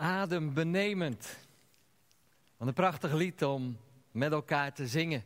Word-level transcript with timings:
adembenemend. 0.00 1.38
Wat 2.56 2.68
een 2.68 2.74
prachtig 2.74 3.12
lied 3.12 3.44
om 3.44 3.76
met 4.10 4.32
elkaar 4.32 4.72
te 4.72 4.86
zingen. 4.86 5.22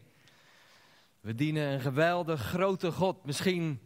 We 1.21 1.35
dienen 1.35 1.73
een 1.73 1.81
geweldig 1.81 2.41
grote 2.41 2.93
God. 2.93 3.25
Misschien 3.25 3.81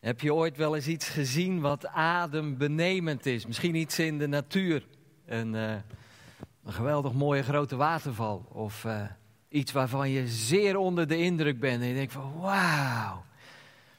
heb 0.00 0.20
je 0.20 0.34
ooit 0.34 0.56
wel 0.56 0.74
eens 0.74 0.86
iets 0.86 1.08
gezien 1.08 1.60
wat 1.60 1.86
adembenemend 1.86 3.26
is. 3.26 3.46
Misschien 3.46 3.74
iets 3.74 3.98
in 3.98 4.18
de 4.18 4.26
natuur. 4.26 4.86
Een, 5.26 5.54
uh, 5.54 5.72
een 6.64 6.72
geweldig 6.72 7.12
mooie 7.12 7.42
grote 7.42 7.76
waterval. 7.76 8.46
Of 8.52 8.84
uh, 8.84 9.02
iets 9.48 9.72
waarvan 9.72 10.10
je 10.10 10.28
zeer 10.28 10.76
onder 10.76 11.08
de 11.08 11.18
indruk 11.18 11.60
bent. 11.60 11.82
En 11.82 11.88
je 11.88 11.94
denkt 11.94 12.12
van 12.12 12.40
wauw. 12.40 13.24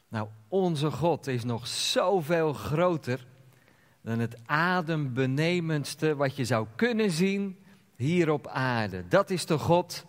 Nou, 0.08 0.28
onze 0.48 0.90
God 0.90 1.26
is 1.26 1.44
nog 1.44 1.66
zoveel 1.66 2.52
groter 2.52 3.26
dan 4.06 4.18
het 4.18 4.36
adembenemendste 4.44 6.16
wat 6.16 6.36
je 6.36 6.44
zou 6.44 6.66
kunnen 6.76 7.10
zien 7.10 7.56
hier 7.96 8.30
op 8.30 8.46
aarde. 8.46 9.04
Dat 9.08 9.30
is 9.30 9.46
de 9.46 9.58
God 9.58 10.04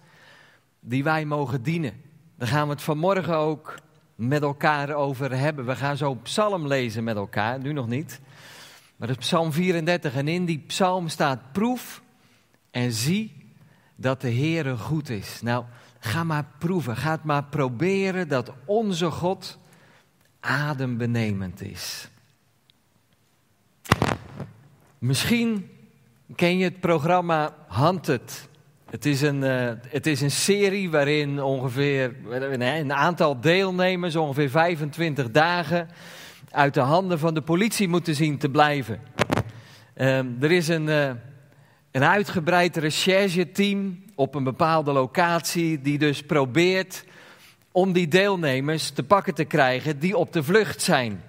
die 0.79 1.03
wij 1.03 1.25
mogen 1.25 1.63
dienen. 1.63 1.93
Daar 2.35 2.47
gaan 2.47 2.67
we 2.67 2.73
het 2.73 2.81
vanmorgen 2.81 3.35
ook 3.35 3.75
met 4.15 4.41
elkaar 4.41 4.93
over 4.93 5.37
hebben. 5.37 5.65
We 5.65 5.75
gaan 5.75 5.97
zo 5.97 6.13
psalm 6.13 6.67
lezen 6.67 7.03
met 7.03 7.15
elkaar, 7.15 7.59
nu 7.59 7.73
nog 7.73 7.87
niet. 7.87 8.19
Maar 8.95 9.07
dat 9.07 9.17
is 9.17 9.25
psalm 9.25 9.51
34 9.51 10.15
en 10.15 10.27
in 10.27 10.45
die 10.45 10.63
psalm 10.67 11.07
staat 11.07 11.51
proef 11.51 12.01
en 12.71 12.91
zie 12.91 13.51
dat 13.95 14.21
de 14.21 14.31
Heere 14.31 14.77
goed 14.77 15.09
is. 15.09 15.41
Nou, 15.41 15.65
ga 15.99 16.23
maar 16.23 16.45
proeven, 16.57 16.97
ga 16.97 17.11
het 17.11 17.23
maar 17.23 17.43
proberen 17.43 18.27
dat 18.27 18.53
onze 18.65 19.11
God 19.11 19.57
adembenemend 20.39 21.61
is. 21.61 22.09
Misschien 24.99 25.69
ken 26.35 26.57
je 26.57 26.63
het 26.63 26.79
programma 26.79 27.55
Hunted. 27.69 28.49
Het 28.89 29.05
is 29.05 29.21
een, 29.21 29.41
uh, 29.43 29.71
het 29.87 30.07
is 30.07 30.21
een 30.21 30.31
serie 30.31 30.89
waarin 30.89 31.41
ongeveer 31.43 32.15
een 32.29 32.93
aantal 32.93 33.41
deelnemers, 33.41 34.15
ongeveer 34.15 34.49
25 34.49 35.31
dagen, 35.31 35.89
uit 36.51 36.73
de 36.73 36.79
handen 36.79 37.19
van 37.19 37.33
de 37.33 37.41
politie 37.41 37.87
moeten 37.87 38.15
zien 38.15 38.37
te 38.37 38.49
blijven. 38.49 39.01
Uh, 39.95 40.17
er 40.17 40.51
is 40.51 40.67
een, 40.67 40.87
uh, 40.87 41.09
een 41.91 42.03
uitgebreid 42.03 42.77
rechercheteam 42.77 44.03
op 44.15 44.35
een 44.35 44.43
bepaalde 44.43 44.91
locatie 44.91 45.81
die 45.81 45.97
dus 45.97 46.23
probeert 46.23 47.05
om 47.71 47.91
die 47.91 48.07
deelnemers 48.07 48.89
te 48.89 49.03
pakken 49.03 49.33
te 49.33 49.45
krijgen 49.45 49.99
die 49.99 50.17
op 50.17 50.33
de 50.33 50.43
vlucht 50.43 50.81
zijn. 50.81 51.21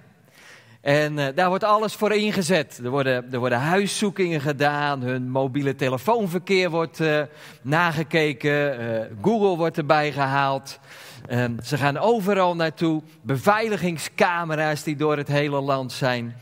En 0.81 1.17
uh, 1.17 1.27
daar 1.35 1.49
wordt 1.49 1.63
alles 1.63 1.93
voor 1.93 2.11
ingezet. 2.11 2.79
Er 2.83 2.89
worden, 2.89 3.31
er 3.31 3.39
worden 3.39 3.59
huiszoekingen 3.59 4.41
gedaan, 4.41 5.01
hun 5.01 5.29
mobiele 5.29 5.75
telefoonverkeer 5.75 6.69
wordt 6.69 6.99
uh, 6.99 7.21
nagekeken, 7.61 8.81
uh, 8.81 8.99
Google 9.21 9.57
wordt 9.57 9.77
erbij 9.77 10.11
gehaald. 10.11 10.79
Ehm, 11.27 11.61
ze 11.63 11.77
gaan 11.77 11.97
overal 11.97 12.55
naartoe, 12.55 13.01
beveiligingscamera's 13.21 14.83
die 14.83 14.95
door 14.95 15.17
het 15.17 15.27
hele 15.27 15.61
land 15.61 15.91
zijn. 15.91 16.35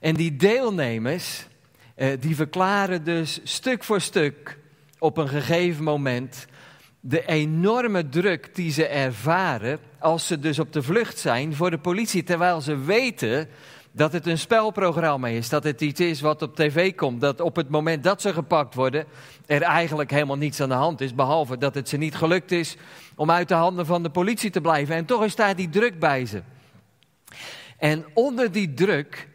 En 0.00 0.14
die 0.14 0.36
deelnemers, 0.36 1.46
die 2.20 2.36
verklaren 2.36 3.04
dus 3.04 3.40
stuk 3.42 3.84
voor 3.84 4.00
stuk 4.00 4.58
op 4.98 5.16
een 5.16 5.28
gegeven 5.28 5.84
moment 5.84 6.46
de 7.06 7.26
enorme 7.26 8.08
druk 8.08 8.54
die 8.54 8.72
ze 8.72 8.86
ervaren 8.86 9.78
als 9.98 10.26
ze 10.26 10.38
dus 10.38 10.58
op 10.58 10.72
de 10.72 10.82
vlucht 10.82 11.18
zijn 11.18 11.54
voor 11.54 11.70
de 11.70 11.78
politie, 11.78 12.22
terwijl 12.22 12.60
ze 12.60 12.76
weten 12.76 13.48
dat 13.92 14.12
het 14.12 14.26
een 14.26 14.38
spelprogramma 14.38 15.28
is, 15.28 15.48
dat 15.48 15.64
het 15.64 15.80
iets 15.80 16.00
is 16.00 16.20
wat 16.20 16.42
op 16.42 16.56
tv 16.56 16.94
komt, 16.94 17.20
dat 17.20 17.40
op 17.40 17.56
het 17.56 17.68
moment 17.68 18.04
dat 18.04 18.20
ze 18.20 18.32
gepakt 18.32 18.74
worden 18.74 19.04
er 19.46 19.62
eigenlijk 19.62 20.10
helemaal 20.10 20.36
niets 20.36 20.60
aan 20.60 20.68
de 20.68 20.74
hand 20.74 21.00
is, 21.00 21.14
behalve 21.14 21.58
dat 21.58 21.74
het 21.74 21.88
ze 21.88 21.96
niet 21.96 22.14
gelukt 22.14 22.52
is 22.52 22.76
om 23.14 23.30
uit 23.30 23.48
de 23.48 23.54
handen 23.54 23.86
van 23.86 24.02
de 24.02 24.10
politie 24.10 24.50
te 24.50 24.60
blijven. 24.60 24.94
En 24.94 25.04
toch 25.04 25.24
is 25.24 25.36
daar 25.36 25.56
die 25.56 25.68
druk 25.68 25.98
bij 25.98 26.26
ze. 26.26 26.42
En 27.78 28.04
onder 28.14 28.52
die 28.52 28.74
druk 28.74 29.28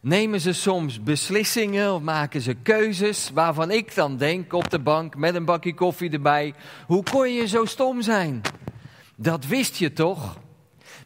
nemen 0.00 0.40
ze 0.40 0.52
soms 0.52 1.02
beslissingen 1.02 1.94
of 1.94 2.02
maken 2.02 2.40
ze 2.40 2.54
keuzes 2.54 3.30
waarvan 3.34 3.70
ik 3.70 3.94
dan 3.94 4.16
denk 4.16 4.52
op 4.52 4.70
de 4.70 4.78
bank 4.78 5.16
met 5.16 5.34
een 5.34 5.44
bakje 5.44 5.74
koffie 5.74 6.10
erbij, 6.10 6.54
hoe 6.86 7.02
kon 7.02 7.32
je 7.32 7.46
zo 7.46 7.64
stom 7.64 8.02
zijn? 8.02 8.40
Dat 9.16 9.46
wist 9.46 9.76
je 9.76 9.92
toch? 9.92 10.38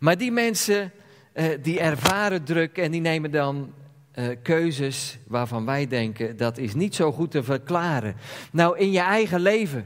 Maar 0.01 0.19
die 0.19 0.33
mensen 0.33 0.93
uh, 1.35 1.45
die 1.63 1.81
ervaren 1.81 2.45
druk 2.45 2.79
en 2.79 2.91
die 2.91 3.01
nemen 3.01 3.31
dan 3.31 3.73
uh, 4.15 4.27
keuzes 4.43 5.19
waarvan 5.27 5.65
wij 5.65 5.87
denken 5.87 6.37
dat 6.37 6.59
is 6.59 6.75
niet 6.75 6.95
zo 6.95 7.13
goed 7.13 7.31
te 7.31 7.43
verklaren. 7.43 8.17
Nou, 8.53 8.79
in 8.79 8.91
je 8.91 9.01
eigen 9.01 9.41
leven 9.41 9.85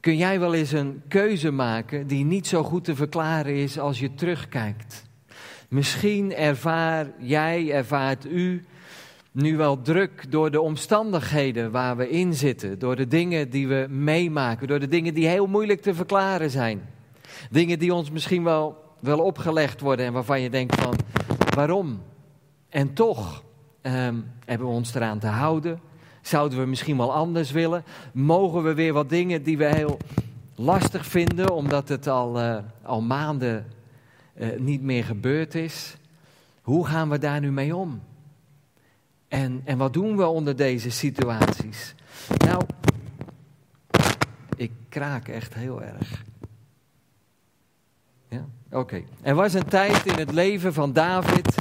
kun 0.00 0.16
jij 0.16 0.40
wel 0.40 0.54
eens 0.54 0.72
een 0.72 1.02
keuze 1.08 1.50
maken 1.50 2.06
die 2.06 2.24
niet 2.24 2.46
zo 2.46 2.62
goed 2.62 2.84
te 2.84 2.94
verklaren 2.94 3.54
is 3.54 3.78
als 3.78 3.98
je 3.98 4.14
terugkijkt. 4.14 5.07
Misschien 5.68 6.34
ervaar 6.34 7.06
jij, 7.18 7.72
ervaart 7.72 8.26
u 8.26 8.66
nu 9.32 9.56
wel 9.56 9.82
druk 9.82 10.30
door 10.30 10.50
de 10.50 10.60
omstandigheden 10.60 11.70
waar 11.70 11.96
we 11.96 12.10
in 12.10 12.34
zitten, 12.34 12.78
door 12.78 12.96
de 12.96 13.06
dingen 13.06 13.50
die 13.50 13.68
we 13.68 13.86
meemaken, 13.88 14.68
door 14.68 14.80
de 14.80 14.88
dingen 14.88 15.14
die 15.14 15.26
heel 15.26 15.46
moeilijk 15.46 15.80
te 15.80 15.94
verklaren 15.94 16.50
zijn. 16.50 16.88
Dingen 17.50 17.78
die 17.78 17.94
ons 17.94 18.10
misschien 18.10 18.44
wel, 18.44 18.76
wel 19.00 19.18
opgelegd 19.18 19.80
worden 19.80 20.06
en 20.06 20.12
waarvan 20.12 20.40
je 20.40 20.50
denkt 20.50 20.80
van 20.80 20.94
waarom? 21.54 22.02
En 22.68 22.94
toch 22.94 23.44
um, 23.82 24.24
hebben 24.44 24.66
we 24.66 24.72
ons 24.72 24.94
eraan 24.94 25.18
te 25.18 25.26
houden. 25.26 25.80
Zouden 26.22 26.58
we 26.58 26.66
misschien 26.66 26.96
wel 26.96 27.12
anders 27.12 27.50
willen? 27.50 27.84
Mogen 28.12 28.62
we 28.62 28.74
weer 28.74 28.92
wat 28.92 29.08
dingen 29.08 29.42
die 29.42 29.58
we 29.58 29.64
heel 29.64 29.98
lastig 30.54 31.06
vinden, 31.06 31.54
omdat 31.54 31.88
het 31.88 32.06
al, 32.06 32.40
uh, 32.40 32.56
al 32.82 33.02
maanden 33.02 33.66
uh, 34.38 34.58
niet 34.58 34.82
meer 34.82 35.04
gebeurd 35.04 35.54
is? 35.54 35.96
Hoe 36.62 36.86
gaan 36.86 37.08
we 37.08 37.18
daar 37.18 37.40
nu 37.40 37.52
mee 37.52 37.76
om? 37.76 38.02
En, 39.28 39.62
en 39.64 39.78
wat 39.78 39.92
doen 39.92 40.16
we 40.16 40.26
onder 40.26 40.56
deze 40.56 40.90
situaties? 40.90 41.94
Nou, 42.38 42.62
ik 44.56 44.70
kraak 44.88 45.28
echt 45.28 45.54
heel 45.54 45.82
erg. 45.82 46.24
Ja? 48.28 48.44
Oké. 48.70 49.02
Er 49.20 49.34
was 49.34 49.54
een 49.54 49.68
tijd 49.68 50.06
in 50.06 50.18
het 50.18 50.32
leven 50.32 50.72
van 50.72 50.92
David 50.92 51.54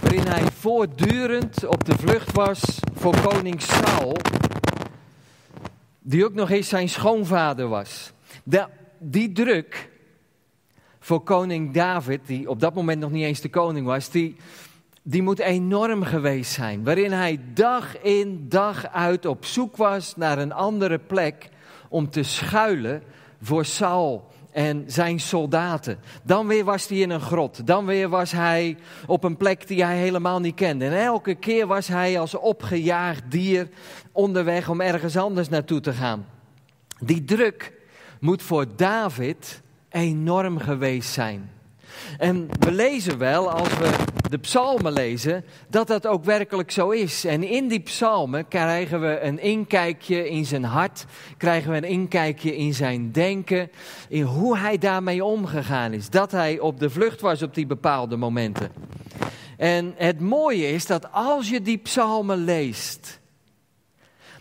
waarin 0.00 0.26
hij 0.26 0.50
voortdurend 0.52 1.66
op 1.66 1.84
de 1.84 1.98
vlucht 1.98 2.32
was 2.32 2.78
voor 2.94 3.20
koning 3.20 3.62
Saul, 3.62 4.16
die 6.00 6.24
ook 6.24 6.34
nog 6.34 6.50
eens 6.50 6.68
zijn 6.68 6.88
schoonvader 6.88 7.68
was. 7.68 8.12
Die 8.98 9.32
druk 9.32 9.88
voor 11.08 11.20
koning 11.20 11.72
David, 11.72 12.20
die 12.26 12.48
op 12.48 12.60
dat 12.60 12.74
moment 12.74 13.00
nog 13.00 13.10
niet 13.10 13.24
eens 13.24 13.40
de 13.40 13.48
koning 13.48 13.86
was, 13.86 14.10
die, 14.10 14.36
die 15.02 15.22
moet 15.22 15.38
enorm 15.38 16.02
geweest 16.02 16.52
zijn. 16.52 16.84
Waarin 16.84 17.12
hij 17.12 17.40
dag 17.54 18.02
in 18.02 18.46
dag 18.48 18.86
uit 18.86 19.26
op 19.26 19.44
zoek 19.44 19.76
was 19.76 20.16
naar 20.16 20.38
een 20.38 20.52
andere 20.52 20.98
plek 20.98 21.48
om 21.88 22.10
te 22.10 22.22
schuilen 22.22 23.02
voor 23.40 23.64
Saul 23.64 24.28
en 24.50 24.84
zijn 24.86 25.20
soldaten. 25.20 25.98
Dan 26.22 26.46
weer 26.46 26.64
was 26.64 26.88
hij 26.88 26.98
in 26.98 27.10
een 27.10 27.20
grot. 27.20 27.66
Dan 27.66 27.86
weer 27.86 28.08
was 28.08 28.32
hij 28.32 28.76
op 29.06 29.24
een 29.24 29.36
plek 29.36 29.66
die 29.66 29.84
hij 29.84 29.96
helemaal 29.96 30.40
niet 30.40 30.54
kende. 30.54 30.84
En 30.84 31.04
elke 31.04 31.34
keer 31.34 31.66
was 31.66 31.88
hij 31.88 32.18
als 32.18 32.34
opgejaagd 32.34 33.22
dier 33.30 33.68
onderweg 34.12 34.68
om 34.68 34.80
ergens 34.80 35.16
anders 35.16 35.48
naartoe 35.48 35.80
te 35.80 35.92
gaan. 35.92 36.26
Die 37.00 37.24
druk 37.24 37.72
moet 38.20 38.42
voor 38.42 38.76
David 38.76 39.62
enorm 39.90 40.58
geweest 40.58 41.12
zijn. 41.12 41.50
En 42.18 42.48
we 42.58 42.72
lezen 42.72 43.18
wel, 43.18 43.50
als 43.50 43.68
we 43.68 43.90
de 44.30 44.38
psalmen 44.38 44.92
lezen, 44.92 45.44
dat 45.68 45.86
dat 45.86 46.06
ook 46.06 46.24
werkelijk 46.24 46.70
zo 46.70 46.90
is. 46.90 47.24
En 47.24 47.42
in 47.42 47.68
die 47.68 47.80
psalmen 47.80 48.48
krijgen 48.48 49.00
we 49.00 49.20
een 49.20 49.38
inkijkje 49.40 50.28
in 50.28 50.44
zijn 50.44 50.64
hart, 50.64 51.04
krijgen 51.36 51.70
we 51.70 51.76
een 51.76 51.84
inkijkje 51.84 52.56
in 52.56 52.74
zijn 52.74 53.12
denken, 53.12 53.70
in 54.08 54.22
hoe 54.22 54.58
hij 54.58 54.78
daarmee 54.78 55.24
omgegaan 55.24 55.92
is. 55.92 56.10
Dat 56.10 56.30
hij 56.30 56.58
op 56.58 56.80
de 56.80 56.90
vlucht 56.90 57.20
was 57.20 57.42
op 57.42 57.54
die 57.54 57.66
bepaalde 57.66 58.16
momenten. 58.16 58.72
En 59.56 59.94
het 59.96 60.20
mooie 60.20 60.72
is 60.72 60.86
dat 60.86 61.12
als 61.12 61.48
je 61.48 61.62
die 61.62 61.78
psalmen 61.78 62.44
leest, 62.44 63.20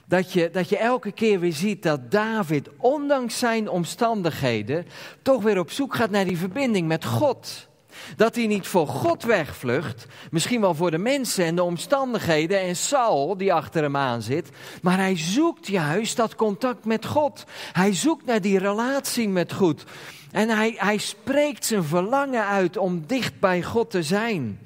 dat 0.08 0.34
je, 0.34 0.50
dat 0.52 0.70
je 0.70 0.78
elke 0.78 1.12
keer 1.12 1.40
weer 1.40 1.54
ziet 1.54 1.84
dat 1.84 2.12
David, 2.12 2.70
ondanks 2.78 3.40
zijn 3.40 3.70
omstandigheden, 3.70 4.86
toch 5.22 5.44
weer 5.44 5.60
op 5.60 5.72
zoek 5.72 5.96
gaat 5.96 6.10
naar 6.10 6.26
die 6.26 6.38
verbinding 6.38 6.88
met 6.88 7.06
God. 7.06 7.68
Dat 8.16 8.36
hij 8.36 8.48
niet 8.48 8.68
voor 8.68 8.88
God 8.88 9.24
wegvlucht, 9.24 10.06
misschien 10.32 10.62
wel 10.62 10.76
voor 10.76 10.92
de 10.92 10.98
mensen 10.98 11.46
en 11.46 11.56
de 11.56 11.64
omstandigheden 11.64 12.60
en 12.60 12.76
Saul 12.76 13.38
die 13.38 13.54
achter 13.54 13.84
hem 13.84 13.98
aan 13.98 14.22
zit, 14.22 14.50
maar 14.82 14.98
hij 14.98 15.18
zoekt 15.18 15.68
juist 15.68 16.18
dat 16.18 16.36
contact 16.36 16.86
met 16.86 17.06
God. 17.06 17.44
Hij 17.72 17.94
zoekt 17.94 18.26
naar 18.26 18.42
die 18.42 18.60
relatie 18.60 19.30
met 19.30 19.54
God. 19.54 19.84
En 20.32 20.50
hij, 20.50 20.74
hij 20.78 20.98
spreekt 20.98 21.66
zijn 21.66 21.84
verlangen 21.84 22.46
uit 22.46 22.78
om 22.78 23.04
dicht 23.08 23.40
bij 23.40 23.64
God 23.64 23.92
te 23.92 24.04
zijn. 24.04 24.60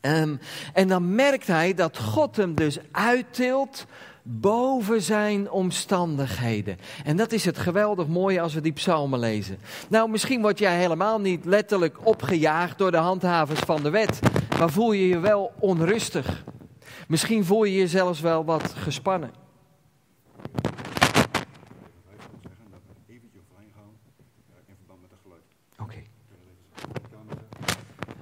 Ehm, 0.00 0.36
en 0.72 0.88
dan 0.88 1.14
merkt 1.14 1.46
hij 1.46 1.74
dat 1.74 1.98
God 1.98 2.36
hem 2.36 2.54
dus 2.54 2.78
uittilt 2.92 3.86
boven 4.28 5.02
zijn 5.02 5.50
omstandigheden. 5.50 6.76
En 7.04 7.16
dat 7.16 7.32
is 7.32 7.44
het 7.44 7.58
geweldig 7.58 8.06
mooie 8.06 8.40
als 8.40 8.54
we 8.54 8.60
die 8.60 8.72
psalmen 8.72 9.18
lezen. 9.18 9.58
Nou, 9.88 10.10
misschien 10.10 10.40
word 10.40 10.58
jij 10.58 10.78
helemaal 10.78 11.20
niet 11.20 11.44
letterlijk 11.44 12.06
opgejaagd 12.06 12.78
door 12.78 12.90
de 12.90 12.96
handhavers 12.96 13.60
van 13.60 13.82
de 13.82 13.90
wet, 13.90 14.20
maar 14.58 14.70
voel 14.70 14.92
je 14.92 15.08
je 15.08 15.18
wel 15.18 15.52
onrustig. 15.58 16.44
Misschien 17.08 17.44
voel 17.44 17.64
je 17.64 17.78
je 17.78 17.88
zelfs 17.88 18.20
wel 18.20 18.44
wat 18.44 18.72
gespannen. 18.76 19.30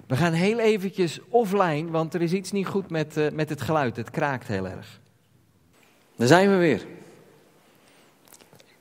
We 0.06 0.16
gaan 0.16 0.32
heel 0.32 0.58
eventjes 0.58 1.20
offline, 1.28 1.90
want 1.90 2.14
er 2.14 2.22
is 2.22 2.32
iets 2.32 2.52
niet 2.52 2.66
goed 2.66 2.90
met, 2.90 3.16
uh, 3.16 3.30
met 3.30 3.48
het 3.48 3.60
geluid. 3.60 3.96
Het 3.96 4.10
kraakt 4.10 4.46
heel 4.46 4.68
erg. 4.68 5.02
Daar 6.16 6.28
zijn 6.28 6.50
we 6.50 6.56
weer. 6.56 6.86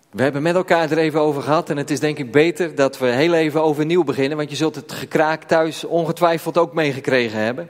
We 0.09 0.24
hebben 0.24 0.41
met 0.41 0.56
elkaar 0.56 0.91
er 0.91 0.97
even 0.97 1.19
over 1.19 1.41
gehad 1.41 1.69
en 1.69 1.77
het 1.77 1.89
is 1.89 2.00
denk 2.00 2.18
ik 2.18 2.31
beter 2.31 2.75
dat 2.75 2.97
we 2.97 3.06
heel 3.06 3.33
even 3.33 3.63
overnieuw 3.63 4.03
beginnen, 4.03 4.38
want 4.38 4.50
je 4.50 4.56
zult 4.56 4.75
het 4.75 4.91
gekraak 4.91 5.44
thuis 5.44 5.83
ongetwijfeld 5.83 6.57
ook 6.57 6.74
meegekregen 6.74 7.39
hebben. 7.39 7.69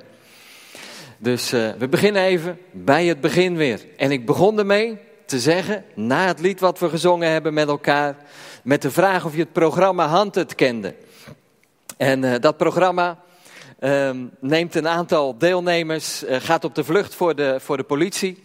Dus 1.17 1.53
uh, 1.53 1.69
we 1.77 1.87
beginnen 1.87 2.21
even 2.21 2.59
bij 2.71 3.05
het 3.05 3.21
begin 3.21 3.55
weer. 3.55 3.85
En 3.97 4.11
ik 4.11 4.25
begon 4.25 4.59
ermee 4.59 4.97
te 5.25 5.39
zeggen, 5.39 5.85
na 5.95 6.27
het 6.27 6.39
lied 6.39 6.59
wat 6.59 6.79
we 6.79 6.89
gezongen 6.89 7.29
hebben 7.29 7.53
met 7.53 7.67
elkaar, 7.67 8.15
met 8.63 8.81
de 8.81 8.91
vraag 8.91 9.25
of 9.25 9.33
je 9.33 9.39
het 9.39 9.53
programma 9.53 10.07
Hand 10.07 10.35
het 10.35 10.55
kende. 10.55 10.95
En 11.97 12.23
uh, 12.23 12.33
dat 12.39 12.57
programma 12.57 13.19
uh, 13.79 14.09
neemt 14.39 14.75
een 14.75 14.87
aantal 14.87 15.37
deelnemers, 15.37 16.23
uh, 16.23 16.35
gaat 16.39 16.63
op 16.63 16.75
de 16.75 16.83
vlucht 16.83 17.15
voor 17.15 17.35
de, 17.35 17.55
voor 17.59 17.77
de 17.77 17.83
politie. 17.83 18.43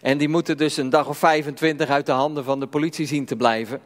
En 0.00 0.18
die 0.18 0.28
moeten 0.28 0.56
dus 0.56 0.76
een 0.76 0.90
dag 0.90 1.08
of 1.08 1.18
25 1.18 1.88
uit 1.88 2.06
de 2.06 2.12
handen 2.12 2.44
van 2.44 2.60
de 2.60 2.66
politie 2.66 3.06
zien 3.06 3.24
te 3.24 3.36
blijven. 3.36 3.80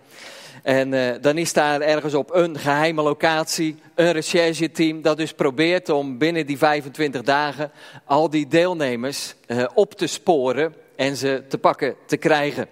En 0.63 0.93
uh, 0.93 1.15
dan 1.21 1.39
is 1.39 1.53
daar 1.53 1.81
ergens 1.81 2.15
op 2.15 2.35
een 2.35 2.59
geheime 2.59 3.03
locatie 3.03 3.77
een 3.95 4.13
rechercheteam 4.13 5.03
dat 5.03 5.17
dus 5.17 5.33
probeert 5.33 5.89
om 5.89 6.19
binnen 6.19 6.47
die 6.47 6.59
25 6.59 7.23
dagen 7.23 7.71
al 8.05 8.31
die 8.31 8.49
deelnemers 8.49 9.35
uh, 9.47 9.65
op 9.75 9.95
te 9.95 10.07
sporen 10.07 10.75
en 10.97 11.17
ze 11.17 11.43
te 11.49 11.59
pakken 11.59 11.95
te 12.07 12.17
krijgen. 12.17 12.69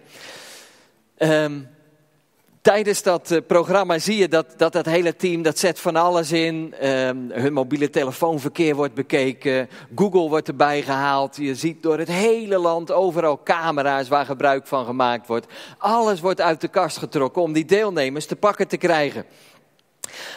Um, 1.19 1.69
Tijdens 2.63 3.03
dat 3.03 3.31
uh, 3.31 3.39
programma 3.47 3.99
zie 3.99 4.17
je 4.17 4.29
dat, 4.29 4.47
dat 4.57 4.73
dat 4.73 4.87
hele 4.87 5.17
team, 5.17 5.43
dat 5.43 5.59
zet 5.59 5.81
van 5.81 5.97
alles 5.97 6.33
in. 6.33 6.75
Um, 6.89 7.31
hun 7.31 7.53
mobiele 7.53 7.91
telefoonverkeer 7.91 8.75
wordt 8.75 8.95
bekeken. 8.95 9.69
Google 9.95 10.29
wordt 10.29 10.49
erbij 10.49 10.83
gehaald. 10.83 11.37
Je 11.37 11.55
ziet 11.55 11.83
door 11.83 11.99
het 11.99 12.09
hele 12.09 12.59
land 12.59 12.93
overal 12.93 13.43
camera's 13.45 14.09
waar 14.09 14.25
gebruik 14.25 14.67
van 14.67 14.85
gemaakt 14.85 15.27
wordt. 15.27 15.47
Alles 15.79 16.21
wordt 16.21 16.41
uit 16.41 16.61
de 16.61 16.69
kast 16.69 16.97
getrokken 16.97 17.43
om 17.43 17.53
die 17.53 17.65
deelnemers 17.65 18.27
te 18.27 18.37
pakken 18.37 18.69
te 18.69 18.77
krijgen. 18.77 19.25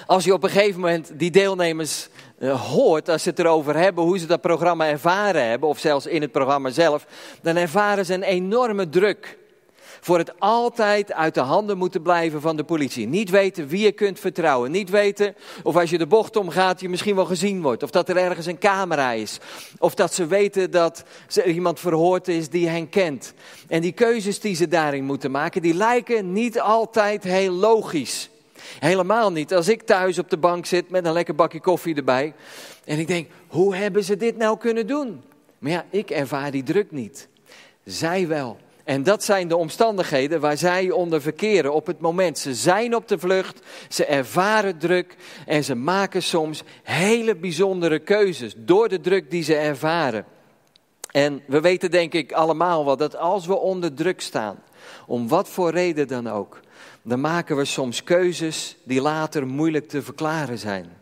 Als 0.05 0.23
je 0.23 0.33
op 0.33 0.43
een 0.43 0.49
gegeven 0.49 0.79
moment 0.81 1.11
die 1.13 1.31
deelnemers 1.31 2.09
uh, 2.39 2.61
hoort, 2.71 3.09
als 3.09 3.23
ze 3.23 3.29
het 3.29 3.39
erover 3.39 3.77
hebben, 3.77 4.03
hoe 4.03 4.19
ze 4.19 4.25
dat 4.25 4.41
programma 4.41 4.87
ervaren 4.87 5.47
hebben, 5.47 5.69
of 5.69 5.79
zelfs 5.79 6.05
in 6.05 6.21
het 6.21 6.31
programma 6.31 6.69
zelf, 6.69 7.05
dan 7.41 7.55
ervaren 7.55 8.05
ze 8.05 8.13
een 8.13 8.23
enorme 8.23 8.89
druk 8.89 9.37
voor 10.05 10.17
het 10.17 10.39
altijd 10.39 11.13
uit 11.13 11.33
de 11.33 11.39
handen 11.39 11.77
moeten 11.77 12.01
blijven 12.01 12.41
van 12.41 12.55
de 12.55 12.63
politie. 12.63 13.07
Niet 13.07 13.29
weten 13.29 13.67
wie 13.67 13.83
je 13.83 13.91
kunt 13.91 14.19
vertrouwen. 14.19 14.71
Niet 14.71 14.89
weten 14.89 15.35
of 15.63 15.75
als 15.75 15.89
je 15.89 15.97
de 15.97 16.07
bocht 16.07 16.35
omgaat 16.35 16.81
je 16.81 16.89
misschien 16.89 17.15
wel 17.15 17.25
gezien 17.25 17.61
wordt. 17.61 17.83
Of 17.83 17.89
dat 17.89 18.09
er 18.09 18.17
ergens 18.17 18.45
een 18.45 18.57
camera 18.57 19.11
is. 19.11 19.39
Of 19.77 19.95
dat 19.95 20.13
ze 20.13 20.27
weten 20.27 20.71
dat 20.71 21.03
er 21.33 21.47
iemand 21.47 21.79
verhoord 21.79 22.27
is 22.27 22.49
die 22.49 22.67
hen 22.67 22.89
kent. 22.89 23.33
En 23.67 23.81
die 23.81 23.91
keuzes 23.91 24.39
die 24.39 24.55
ze 24.55 24.67
daarin 24.67 25.03
moeten 25.03 25.31
maken, 25.31 25.61
die 25.61 25.73
lijken 25.73 26.33
niet 26.33 26.59
altijd 26.59 27.23
heel 27.23 27.53
logisch. 27.53 28.29
Helemaal 28.79 29.31
niet. 29.31 29.53
Als 29.53 29.67
ik 29.67 29.81
thuis 29.81 30.19
op 30.19 30.29
de 30.29 30.37
bank 30.37 30.65
zit 30.65 30.89
met 30.89 31.05
een 31.05 31.13
lekker 31.13 31.35
bakje 31.35 31.61
koffie 31.61 31.95
erbij. 31.95 32.33
En 32.83 32.99
ik 32.99 33.07
denk, 33.07 33.29
hoe 33.47 33.75
hebben 33.75 34.03
ze 34.03 34.17
dit 34.17 34.37
nou 34.37 34.57
kunnen 34.57 34.87
doen? 34.87 35.21
Maar 35.59 35.71
ja, 35.71 35.85
ik 35.89 36.09
ervaar 36.09 36.51
die 36.51 36.63
druk 36.63 36.91
niet. 36.91 37.27
Zij 37.83 38.27
wel. 38.27 38.63
En 38.85 39.03
dat 39.03 39.23
zijn 39.23 39.47
de 39.47 39.57
omstandigheden 39.57 40.39
waar 40.39 40.57
zij 40.57 40.91
onder 40.91 41.21
verkeren 41.21 41.73
op 41.73 41.87
het 41.87 41.99
moment. 41.99 42.37
Ze 42.37 42.53
zijn 42.53 42.95
op 42.95 43.07
de 43.07 43.19
vlucht, 43.19 43.59
ze 43.89 44.05
ervaren 44.05 44.77
druk 44.77 45.15
en 45.45 45.63
ze 45.63 45.75
maken 45.75 46.23
soms 46.23 46.63
hele 46.83 47.35
bijzondere 47.35 47.99
keuzes 47.99 48.53
door 48.57 48.89
de 48.89 49.01
druk 49.01 49.31
die 49.31 49.43
ze 49.43 49.55
ervaren. 49.55 50.25
En 51.11 51.41
we 51.47 51.61
weten 51.61 51.91
denk 51.91 52.13
ik 52.13 52.31
allemaal 52.31 52.85
wel 52.85 52.97
dat 52.97 53.15
als 53.15 53.45
we 53.45 53.57
onder 53.57 53.93
druk 53.93 54.21
staan, 54.21 54.63
om 55.07 55.27
wat 55.27 55.49
voor 55.49 55.71
reden 55.71 56.07
dan 56.07 56.27
ook, 56.27 56.59
dan 57.01 57.21
maken 57.21 57.55
we 57.57 57.65
soms 57.65 58.03
keuzes 58.03 58.77
die 58.83 59.01
later 59.01 59.47
moeilijk 59.47 59.87
te 59.87 60.01
verklaren 60.01 60.57
zijn. 60.57 60.97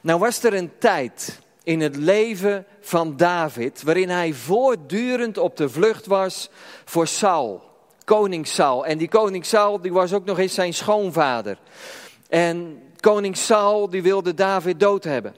Nou 0.00 0.18
was 0.18 0.42
er 0.42 0.54
een 0.54 0.70
tijd 0.78 1.38
in 1.66 1.80
het 1.80 1.96
leven 1.96 2.66
van 2.80 3.16
David, 3.16 3.82
waarin 3.82 4.08
hij 4.08 4.32
voortdurend 4.32 5.38
op 5.38 5.56
de 5.56 5.68
vlucht 5.68 6.06
was 6.06 6.50
voor 6.84 7.06
Saul, 7.06 7.62
koning 8.04 8.46
Saul. 8.46 8.86
En 8.86 8.98
die 8.98 9.08
koning 9.08 9.46
Saul, 9.46 9.80
die 9.80 9.92
was 9.92 10.12
ook 10.12 10.24
nog 10.24 10.38
eens 10.38 10.54
zijn 10.54 10.74
schoonvader. 10.74 11.58
En 12.28 12.82
koning 13.00 13.36
Saul, 13.36 13.90
die 13.90 14.02
wilde 14.02 14.34
David 14.34 14.80
dood 14.80 15.04
hebben. 15.04 15.34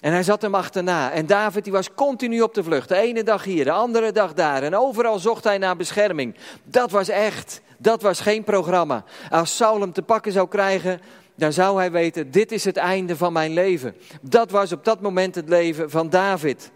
En 0.00 0.12
hij 0.12 0.22
zat 0.22 0.42
hem 0.42 0.54
achterna. 0.54 1.10
En 1.10 1.26
David 1.26 1.64
die 1.64 1.72
was 1.72 1.94
continu 1.94 2.40
op 2.40 2.54
de 2.54 2.64
vlucht. 2.64 2.88
De 2.88 2.96
ene 2.96 3.22
dag 3.22 3.44
hier, 3.44 3.64
de 3.64 3.70
andere 3.70 4.12
dag 4.12 4.34
daar. 4.34 4.62
En 4.62 4.76
overal 4.76 5.18
zocht 5.18 5.44
hij 5.44 5.58
naar 5.58 5.76
bescherming. 5.76 6.34
Dat 6.64 6.90
was 6.90 7.08
echt. 7.08 7.60
Dat 7.76 8.02
was 8.02 8.20
geen 8.20 8.44
programma. 8.44 9.04
Als 9.30 9.56
Saul 9.56 9.80
hem 9.80 9.92
te 9.92 10.02
pakken 10.02 10.32
zou 10.32 10.48
krijgen, 10.48 11.00
dan 11.34 11.52
zou 11.52 11.78
hij 11.78 11.90
weten, 11.90 12.30
dit 12.30 12.52
is 12.52 12.64
het 12.64 12.76
einde 12.76 13.16
van 13.16 13.32
mijn 13.32 13.52
leven. 13.52 13.96
Dat 14.20 14.50
was 14.50 14.72
op 14.72 14.84
dat 14.84 15.00
moment 15.00 15.34
het 15.34 15.48
leven 15.48 15.90
van 15.90 16.10
David. 16.10 16.70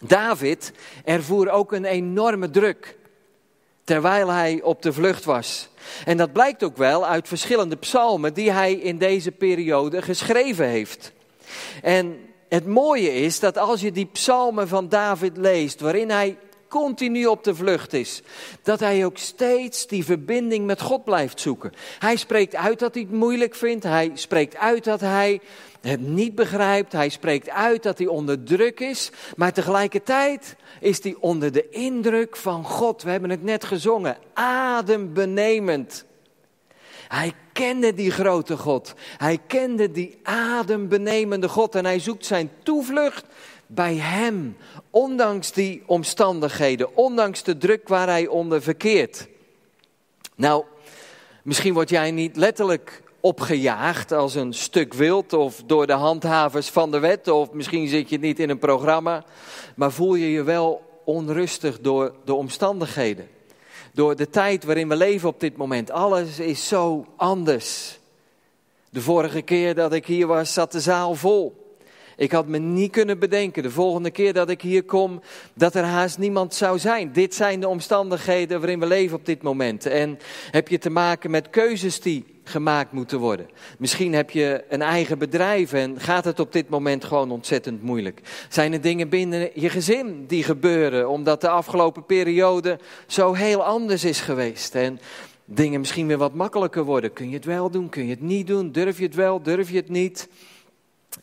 David 0.00 0.72
ervoer 1.04 1.50
ook 1.50 1.72
een 1.72 1.84
enorme 1.84 2.50
druk 2.50 2.96
terwijl 3.84 4.28
hij 4.28 4.60
op 4.62 4.82
de 4.82 4.92
vlucht 4.92 5.24
was. 5.24 5.68
En 6.04 6.16
dat 6.16 6.32
blijkt 6.32 6.62
ook 6.62 6.76
wel 6.76 7.06
uit 7.06 7.28
verschillende 7.28 7.76
psalmen 7.76 8.34
die 8.34 8.50
hij 8.50 8.72
in 8.72 8.98
deze 8.98 9.30
periode 9.30 10.02
geschreven 10.02 10.66
heeft. 10.66 11.12
En 11.82 12.18
het 12.52 12.66
mooie 12.66 13.14
is 13.14 13.40
dat 13.40 13.58
als 13.58 13.80
je 13.80 13.92
die 13.92 14.08
psalmen 14.12 14.68
van 14.68 14.88
David 14.88 15.36
leest, 15.36 15.80
waarin 15.80 16.10
hij 16.10 16.38
continu 16.68 17.26
op 17.26 17.44
de 17.44 17.54
vlucht 17.54 17.92
is. 17.92 18.22
Dat 18.62 18.80
hij 18.80 19.04
ook 19.04 19.18
steeds 19.18 19.86
die 19.86 20.04
verbinding 20.04 20.66
met 20.66 20.80
God 20.80 21.04
blijft 21.04 21.40
zoeken. 21.40 21.72
Hij 21.98 22.16
spreekt 22.16 22.54
uit 22.54 22.78
dat 22.78 22.94
hij 22.94 23.02
het 23.02 23.12
moeilijk 23.12 23.54
vindt. 23.54 23.84
Hij 23.84 24.10
spreekt 24.14 24.56
uit 24.56 24.84
dat 24.84 25.00
hij 25.00 25.40
het 25.80 26.00
niet 26.00 26.34
begrijpt. 26.34 26.92
Hij 26.92 27.08
spreekt 27.08 27.50
uit 27.50 27.82
dat 27.82 27.98
hij 27.98 28.06
onder 28.06 28.42
druk 28.42 28.80
is. 28.80 29.10
Maar 29.36 29.52
tegelijkertijd 29.52 30.56
is 30.80 31.02
hij 31.02 31.16
onder 31.20 31.52
de 31.52 31.68
indruk 31.68 32.36
van 32.36 32.64
God. 32.64 33.02
We 33.02 33.10
hebben 33.10 33.30
het 33.30 33.42
net 33.42 33.64
gezongen. 33.64 34.16
Adembenemend. 34.34 36.04
Hij 37.08 37.32
kende 37.52 37.94
die 37.94 38.10
grote 38.10 38.56
God. 38.56 38.94
Hij 39.16 39.38
kende 39.46 39.90
die 39.90 40.18
adembenemende 40.22 41.48
God. 41.48 41.74
En 41.74 41.84
hij 41.84 41.98
zoekt 41.98 42.26
zijn 42.26 42.50
toevlucht 42.62 43.24
bij 43.66 43.94
Hem, 43.94 44.56
ondanks 44.90 45.52
die 45.52 45.82
omstandigheden, 45.86 46.96
ondanks 46.96 47.42
de 47.42 47.58
druk 47.58 47.88
waar 47.88 48.08
hij 48.08 48.26
onder 48.26 48.62
verkeert. 48.62 49.28
Nou, 50.34 50.64
misschien 51.42 51.74
word 51.74 51.90
jij 51.90 52.10
niet 52.10 52.36
letterlijk 52.36 53.02
opgejaagd 53.20 54.12
als 54.12 54.34
een 54.34 54.52
stuk 54.52 54.94
wild 54.94 55.32
of 55.32 55.62
door 55.66 55.86
de 55.86 55.92
handhavers 55.92 56.68
van 56.68 56.90
de 56.90 56.98
wet, 56.98 57.28
of 57.28 57.52
misschien 57.52 57.88
zit 57.88 58.08
je 58.08 58.18
niet 58.18 58.38
in 58.38 58.50
een 58.50 58.58
programma, 58.58 59.24
maar 59.76 59.92
voel 59.92 60.14
je 60.14 60.30
je 60.30 60.42
wel 60.42 61.00
onrustig 61.04 61.80
door 61.80 62.14
de 62.24 62.34
omstandigheden. 62.34 63.28
Door 63.94 64.16
de 64.16 64.30
tijd 64.30 64.64
waarin 64.64 64.88
we 64.88 64.96
leven 64.96 65.28
op 65.28 65.40
dit 65.40 65.56
moment. 65.56 65.90
Alles 65.90 66.38
is 66.38 66.68
zo 66.68 67.06
anders. 67.16 67.98
De 68.90 69.00
vorige 69.00 69.42
keer 69.42 69.74
dat 69.74 69.92
ik 69.92 70.06
hier 70.06 70.26
was, 70.26 70.52
zat 70.52 70.72
de 70.72 70.80
zaal 70.80 71.14
vol. 71.14 71.60
Ik 72.16 72.32
had 72.32 72.46
me 72.46 72.58
niet 72.58 72.92
kunnen 72.92 73.18
bedenken 73.18 73.62
de 73.62 73.70
volgende 73.70 74.10
keer 74.10 74.32
dat 74.32 74.50
ik 74.50 74.62
hier 74.62 74.82
kom, 74.82 75.20
dat 75.54 75.74
er 75.74 75.84
haast 75.84 76.18
niemand 76.18 76.54
zou 76.54 76.78
zijn. 76.78 77.12
Dit 77.12 77.34
zijn 77.34 77.60
de 77.60 77.68
omstandigheden 77.68 78.58
waarin 78.58 78.80
we 78.80 78.86
leven 78.86 79.16
op 79.16 79.26
dit 79.26 79.42
moment. 79.42 79.86
En 79.86 80.18
heb 80.50 80.68
je 80.68 80.78
te 80.78 80.90
maken 80.90 81.30
met 81.30 81.50
keuzes 81.50 82.00
die 82.00 82.31
gemaakt 82.44 82.92
moeten 82.92 83.18
worden. 83.18 83.48
Misschien 83.78 84.14
heb 84.14 84.30
je 84.30 84.64
een 84.68 84.82
eigen 84.82 85.18
bedrijf 85.18 85.72
en 85.72 86.00
gaat 86.00 86.24
het 86.24 86.40
op 86.40 86.52
dit 86.52 86.68
moment 86.68 87.04
gewoon 87.04 87.30
ontzettend 87.30 87.82
moeilijk. 87.82 88.20
Zijn 88.48 88.72
er 88.72 88.80
dingen 88.80 89.08
binnen 89.08 89.50
je 89.54 89.68
gezin 89.68 90.24
die 90.26 90.44
gebeuren 90.44 91.08
omdat 91.08 91.40
de 91.40 91.48
afgelopen 91.48 92.06
periode 92.06 92.78
zo 93.06 93.32
heel 93.32 93.64
anders 93.64 94.04
is 94.04 94.20
geweest? 94.20 94.74
En 94.74 95.00
dingen 95.44 95.80
misschien 95.80 96.06
weer 96.06 96.18
wat 96.18 96.34
makkelijker 96.34 96.84
worden. 96.84 97.12
Kun 97.12 97.28
je 97.28 97.34
het 97.34 97.44
wel 97.44 97.70
doen? 97.70 97.88
Kun 97.88 98.04
je 98.04 98.10
het 98.10 98.22
niet 98.22 98.46
doen? 98.46 98.72
Durf 98.72 98.98
je 98.98 99.04
het 99.04 99.14
wel? 99.14 99.42
Durf 99.42 99.70
je 99.70 99.76
het 99.76 99.88
niet? 99.88 100.28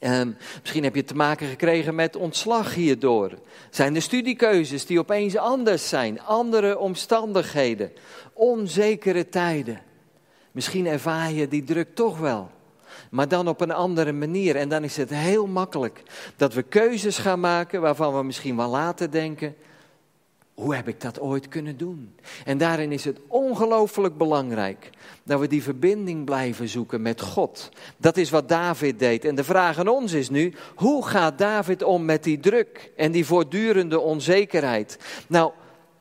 Um, 0.01 0.37
misschien 0.61 0.83
heb 0.83 0.95
je 0.95 1.03
te 1.03 1.15
maken 1.15 1.47
gekregen 1.47 1.95
met 1.95 2.15
ontslag 2.15 2.73
hierdoor. 2.73 3.31
Zijn 3.69 3.95
er 3.95 4.01
studiekeuzes 4.01 4.85
die 4.85 4.99
opeens 4.99 5.37
anders 5.37 5.89
zijn, 5.89 6.21
andere 6.21 6.77
omstandigheden, 6.77 7.91
onzekere 8.33 9.29
tijden. 9.29 9.81
Misschien 10.51 10.87
ervaar 10.87 11.31
je 11.31 11.47
die 11.47 11.63
druk 11.63 11.95
toch 11.95 12.19
wel, 12.19 12.49
maar 13.11 13.27
dan 13.27 13.47
op 13.47 13.61
een 13.61 13.71
andere 13.71 14.11
manier. 14.11 14.55
En 14.55 14.69
dan 14.69 14.83
is 14.83 14.97
het 14.97 15.09
heel 15.09 15.47
makkelijk 15.47 16.03
dat 16.35 16.53
we 16.53 16.63
keuzes 16.63 17.17
gaan 17.17 17.39
maken 17.39 17.81
waarvan 17.81 18.15
we 18.15 18.23
misschien 18.23 18.55
wel 18.55 18.69
later 18.69 19.11
denken: 19.11 19.55
hoe 20.59 20.75
heb 20.75 20.87
ik 20.87 21.01
dat 21.01 21.19
ooit 21.19 21.47
kunnen 21.47 21.77
doen? 21.77 22.15
En 22.45 22.57
daarin 22.57 22.91
is 22.91 23.05
het 23.05 23.19
ongelooflijk 23.27 24.17
belangrijk 24.17 24.89
dat 25.23 25.39
we 25.39 25.47
die 25.47 25.63
verbinding 25.63 26.25
blijven 26.25 26.67
zoeken 26.67 27.01
met 27.01 27.21
God. 27.21 27.69
Dat 27.97 28.17
is 28.17 28.29
wat 28.29 28.49
David 28.49 28.99
deed. 28.99 29.25
En 29.25 29.35
de 29.35 29.43
vraag 29.43 29.77
aan 29.77 29.87
ons 29.87 30.13
is 30.13 30.29
nu: 30.29 30.53
hoe 30.75 31.05
gaat 31.05 31.37
David 31.37 31.83
om 31.83 32.05
met 32.05 32.23
die 32.23 32.39
druk 32.39 32.91
en 32.95 33.11
die 33.11 33.25
voortdurende 33.25 33.99
onzekerheid? 33.99 34.97
Nou, 35.27 35.51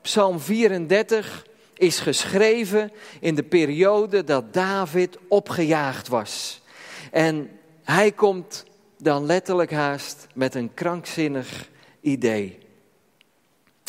Psalm 0.01 0.39
34 0.39 1.45
is 1.79 1.99
geschreven 1.99 2.91
in 3.19 3.35
de 3.35 3.43
periode 3.43 4.23
dat 4.23 4.53
David 4.53 5.17
opgejaagd 5.27 6.07
was. 6.07 6.61
En 7.11 7.49
hij 7.83 8.11
komt 8.11 8.65
dan 8.97 9.25
letterlijk 9.25 9.71
haast 9.71 10.27
met 10.33 10.55
een 10.55 10.73
krankzinnig 10.73 11.69
idee. 12.01 12.57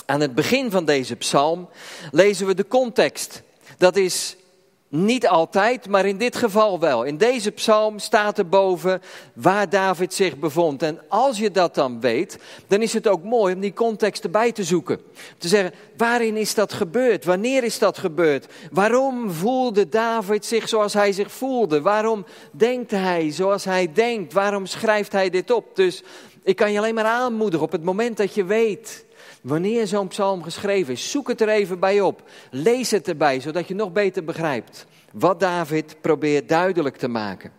Aan 0.06 0.20
het 0.20 0.34
begin 0.34 0.70
van 0.70 0.84
deze 0.84 1.16
psalm 1.16 1.68
lezen 2.10 2.46
we 2.46 2.54
de 2.54 2.68
context. 2.68 3.42
Dat 3.78 3.96
is 3.96 4.36
niet 4.92 5.28
altijd, 5.28 5.88
maar 5.88 6.06
in 6.06 6.18
dit 6.18 6.36
geval 6.36 6.80
wel. 6.80 7.02
In 7.02 7.16
deze 7.16 7.50
psalm 7.50 7.98
staat 7.98 8.38
er 8.38 8.48
boven 8.48 9.02
waar 9.34 9.68
David 9.68 10.14
zich 10.14 10.38
bevond. 10.38 10.82
En 10.82 11.00
als 11.08 11.38
je 11.38 11.50
dat 11.50 11.74
dan 11.74 12.00
weet, 12.00 12.38
dan 12.66 12.82
is 12.82 12.92
het 12.92 13.08
ook 13.08 13.22
mooi 13.22 13.54
om 13.54 13.60
die 13.60 13.72
context 13.72 14.24
erbij 14.24 14.52
te 14.52 14.64
zoeken. 14.64 15.00
Te 15.38 15.48
zeggen, 15.48 15.72
waarin 15.96 16.36
is 16.36 16.54
dat 16.54 16.72
gebeurd? 16.72 17.24
Wanneer 17.24 17.64
is 17.64 17.78
dat 17.78 17.98
gebeurd? 17.98 18.46
Waarom 18.70 19.30
voelde 19.30 19.88
David 19.88 20.44
zich 20.44 20.68
zoals 20.68 20.92
hij 20.92 21.12
zich 21.12 21.32
voelde? 21.32 21.80
Waarom 21.80 22.24
denkt 22.50 22.90
hij 22.90 23.30
zoals 23.30 23.64
hij 23.64 23.92
denkt? 23.92 24.32
Waarom 24.32 24.66
schrijft 24.66 25.12
hij 25.12 25.30
dit 25.30 25.50
op? 25.50 25.76
Dus 25.76 26.02
ik 26.42 26.56
kan 26.56 26.72
je 26.72 26.78
alleen 26.78 26.94
maar 26.94 27.04
aanmoedigen 27.04 27.66
op 27.66 27.72
het 27.72 27.84
moment 27.84 28.16
dat 28.16 28.34
je 28.34 28.44
weet 28.44 29.04
Wanneer 29.40 29.86
zo'n 29.86 30.08
psalm 30.08 30.42
geschreven 30.42 30.92
is, 30.92 31.10
zoek 31.10 31.28
het 31.28 31.40
er 31.40 31.48
even 31.48 31.78
bij 31.78 32.00
op. 32.00 32.22
Lees 32.50 32.90
het 32.90 33.08
erbij, 33.08 33.40
zodat 33.40 33.68
je 33.68 33.74
nog 33.74 33.92
beter 33.92 34.24
begrijpt 34.24 34.86
wat 35.12 35.40
David 35.40 36.00
probeert 36.00 36.48
duidelijk 36.48 36.96
te 36.96 37.08
maken. 37.08 37.52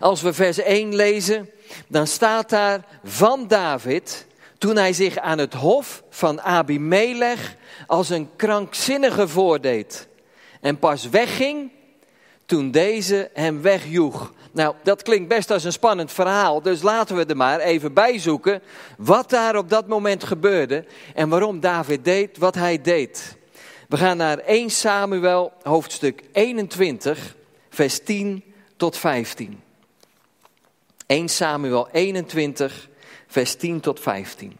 Als 0.00 0.22
we 0.22 0.32
vers 0.32 0.58
1 0.58 0.94
lezen, 0.94 1.50
dan 1.86 2.06
staat 2.06 2.50
daar 2.50 2.86
van 3.04 3.46
David, 3.48 4.26
toen 4.58 4.76
hij 4.76 4.92
zich 4.92 5.18
aan 5.18 5.38
het 5.38 5.54
hof 5.54 6.02
van 6.10 6.40
Abimelech 6.40 7.56
als 7.86 8.10
een 8.10 8.28
krankzinnige 8.36 9.28
voordeed 9.28 10.08
en 10.60 10.78
pas 10.78 11.08
wegging 11.08 11.70
toen 12.52 12.70
deze 12.70 13.30
hem 13.32 13.62
wegjoeg. 13.62 14.32
Nou, 14.50 14.74
dat 14.82 15.02
klinkt 15.02 15.28
best 15.28 15.50
als 15.50 15.64
een 15.64 15.72
spannend 15.72 16.12
verhaal, 16.12 16.62
dus 16.62 16.82
laten 16.82 17.16
we 17.16 17.24
er 17.24 17.36
maar 17.36 17.60
even 17.60 17.92
bij 17.92 18.18
zoeken 18.18 18.62
wat 18.98 19.30
daar 19.30 19.56
op 19.56 19.68
dat 19.68 19.86
moment 19.86 20.24
gebeurde 20.24 20.84
en 21.14 21.28
waarom 21.28 21.60
David 21.60 22.04
deed 22.04 22.38
wat 22.38 22.54
hij 22.54 22.80
deed. 22.80 23.36
We 23.88 23.96
gaan 23.96 24.16
naar 24.16 24.38
1 24.38 24.70
Samuel, 24.70 25.52
hoofdstuk 25.62 26.22
21, 26.32 27.36
vers 27.70 27.98
10 28.04 28.44
tot 28.76 28.96
15. 28.96 29.62
1 31.06 31.28
Samuel 31.28 31.88
21, 31.92 32.88
vers 33.26 33.54
10 33.54 33.80
tot 33.80 34.00
15. 34.00 34.56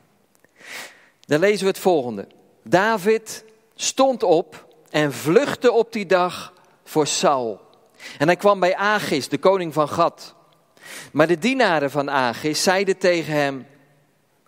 Dan 1.21 1.41
lezen 1.41 1.61
we 1.61 1.71
het 1.71 1.79
volgende. 1.79 2.27
David 2.63 3.45
stond 3.75 4.23
op 4.23 4.67
en 4.91 5.13
vluchtte 5.13 5.73
op 5.73 5.93
die 5.93 6.07
dag 6.07 6.53
voor 6.85 7.07
Saul. 7.07 7.71
En 8.18 8.26
hij 8.26 8.37
kwam 8.37 8.61
bij 8.61 8.76
Agis, 8.76 9.28
de 9.28 9.38
koning 9.38 9.73
van 9.73 9.88
Gad. 9.88 10.35
Maar 11.12 11.26
de 11.26 11.38
dienaren 11.38 11.90
van 11.90 12.11
Agis 12.11 12.62
zeiden 12.62 12.99
tegen 12.99 13.35
hem: 13.35 13.66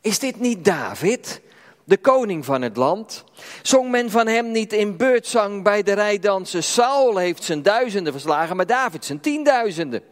Is 0.01 0.19
dit 0.19 0.41
niet 0.41 0.65
David, 0.65 1.41
de 1.85 1.97
koning 1.97 2.45
van 2.45 2.63
het 2.63 2.77
land? 2.77 3.25
Zong 3.63 3.91
men 3.91 4.11
van 4.11 4.27
hem 4.27 4.51
niet 4.51 4.73
in 4.73 4.97
beurtzang 4.97 5.63
bij 5.63 5.83
de 5.83 5.93
rijdansen? 5.93 6.63
Saul 6.63 7.17
heeft 7.17 7.43
zijn 7.45 7.63
duizenden 7.63 8.13
verslagen, 8.13 8.57
maar 8.57 8.67
David 8.67 9.05
zijn 9.05 9.21
tienduizenden. 9.21 10.03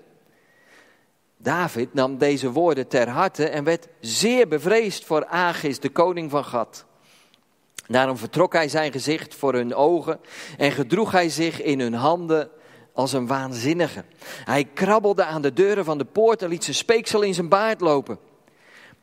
David 1.37 1.95
nam 1.95 2.19
deze 2.19 2.51
woorden 2.51 2.89
ter 2.89 3.09
harte 3.09 3.49
en 3.49 3.65
werd 3.65 3.89
zeer 4.01 4.49
bevreesd 4.49 5.05
voor 5.05 5.27
Agis, 5.27 5.81
de 5.81 5.89
koning 5.89 6.31
van 6.31 6.45
Gad. 6.45 6.85
Daarom 7.87 8.17
vertrok 8.17 8.53
hij 8.53 8.69
zijn 8.69 8.93
gezicht 8.93 9.35
voor 9.35 9.53
hun 9.53 9.75
ogen 9.75 10.21
en 10.59 10.73
gedroeg 10.73 11.13
hij 11.13 11.29
zich 11.29 11.63
in 11.63 11.81
hun 11.81 11.95
handen 11.95 12.51
als 12.93 13.13
een 13.13 13.27
waanzinnige. 13.27 14.05
Hij 14.45 14.65
krabbelde 14.65 15.25
aan 15.25 15.43
de 15.43 15.53
deuren 15.53 15.85
van 15.85 15.99
de 15.99 16.05
poort 16.05 16.43
en 16.43 16.49
liet 16.49 16.65
zijn 16.65 16.77
speeksel 16.77 17.23
in 17.23 17.35
zijn 17.35 17.49
baard 17.49 17.81
lopen. 17.81 18.19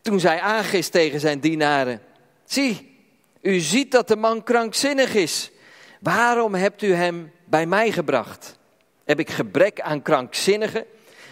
Toen 0.01 0.19
zei 0.19 0.39
Agis 0.39 0.89
tegen 0.89 1.19
zijn 1.19 1.39
dienaren: 1.39 2.01
Zie, 2.45 2.97
u 3.41 3.59
ziet 3.59 3.91
dat 3.91 4.07
de 4.07 4.15
man 4.15 4.43
krankzinnig 4.43 5.15
is. 5.15 5.51
Waarom 5.99 6.53
hebt 6.53 6.81
u 6.81 6.93
hem 6.93 7.31
bij 7.45 7.65
mij 7.65 7.91
gebracht? 7.91 8.57
Heb 9.03 9.19
ik 9.19 9.29
gebrek 9.29 9.81
aan 9.81 10.01
krankzinnigen 10.01 10.85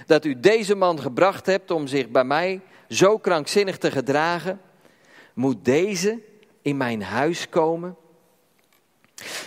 dat 0.05 0.25
u 0.25 0.39
deze 0.39 0.75
man 0.75 0.99
gebracht 0.99 1.45
hebt 1.45 1.71
om 1.71 1.87
zich 1.87 2.09
bij 2.09 2.23
mij 2.23 2.61
zo 2.89 3.17
krankzinnig 3.17 3.77
te 3.77 3.91
gedragen? 3.91 4.61
Moet 5.33 5.65
deze 5.65 6.19
in 6.61 6.77
mijn 6.77 7.03
huis 7.03 7.49
komen? 7.49 7.95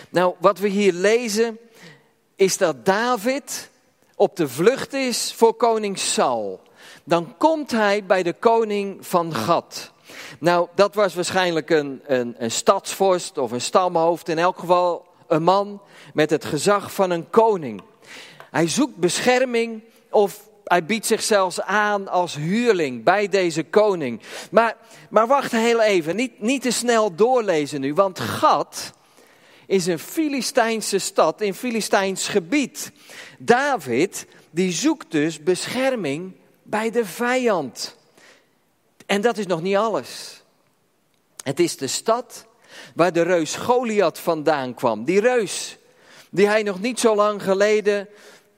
Nou, 0.09 0.35
wat 0.39 0.59
we 0.59 0.67
hier 0.67 0.93
lezen 0.93 1.57
is 2.41 2.57
dat 2.57 2.85
David 2.85 3.69
op 4.15 4.35
de 4.35 4.49
vlucht 4.49 4.93
is 4.93 5.33
voor 5.33 5.53
koning 5.53 5.99
Saul. 5.99 6.61
Dan 7.03 7.35
komt 7.37 7.71
hij 7.71 8.05
bij 8.05 8.23
de 8.23 8.33
koning 8.33 9.07
van 9.07 9.33
Gad. 9.33 9.91
Nou, 10.39 10.67
dat 10.75 10.95
was 10.95 11.15
waarschijnlijk 11.15 11.69
een, 11.69 12.01
een, 12.05 12.35
een 12.37 12.51
stadsvorst 12.51 13.37
of 13.37 13.51
een 13.51 13.61
stamhoofd, 13.61 14.29
in 14.29 14.37
elk 14.37 14.59
geval 14.59 15.05
een 15.27 15.43
man 15.43 15.81
met 16.13 16.29
het 16.29 16.45
gezag 16.45 16.93
van 16.93 17.09
een 17.09 17.29
koning. 17.29 17.81
Hij 18.51 18.67
zoekt 18.67 18.95
bescherming 18.95 19.83
of 20.09 20.49
hij 20.63 20.85
biedt 20.85 21.05
zich 21.05 21.23
zelfs 21.23 21.61
aan 21.61 22.07
als 22.07 22.35
huurling 22.35 23.03
bij 23.03 23.27
deze 23.27 23.63
koning. 23.63 24.21
Maar, 24.51 24.77
maar 25.09 25.27
wacht 25.27 25.51
heel 25.51 25.81
even, 25.81 26.15
niet, 26.15 26.41
niet 26.41 26.61
te 26.61 26.71
snel 26.71 27.15
doorlezen 27.15 27.81
nu, 27.81 27.93
want 27.93 28.19
Gad 28.19 28.93
is 29.71 29.85
een 29.85 29.99
Filistijnse 29.99 30.97
stad 30.97 31.41
in 31.41 31.53
Filistijns 31.53 32.27
gebied. 32.27 32.91
David, 33.39 34.25
die 34.49 34.71
zoekt 34.71 35.11
dus 35.11 35.43
bescherming 35.43 36.33
bij 36.63 36.91
de 36.91 37.05
vijand. 37.05 37.97
En 39.05 39.21
dat 39.21 39.37
is 39.37 39.45
nog 39.45 39.61
niet 39.61 39.75
alles. 39.75 40.41
Het 41.43 41.59
is 41.59 41.77
de 41.77 41.87
stad 41.87 42.45
waar 42.95 43.13
de 43.13 43.21
reus 43.21 43.55
Goliath 43.55 44.19
vandaan 44.19 44.73
kwam. 44.73 45.05
Die 45.05 45.19
reus, 45.19 45.77
die 46.29 46.47
hij 46.47 46.63
nog 46.63 46.81
niet 46.81 46.99
zo 46.99 47.15
lang 47.15 47.43
geleden 47.43 48.07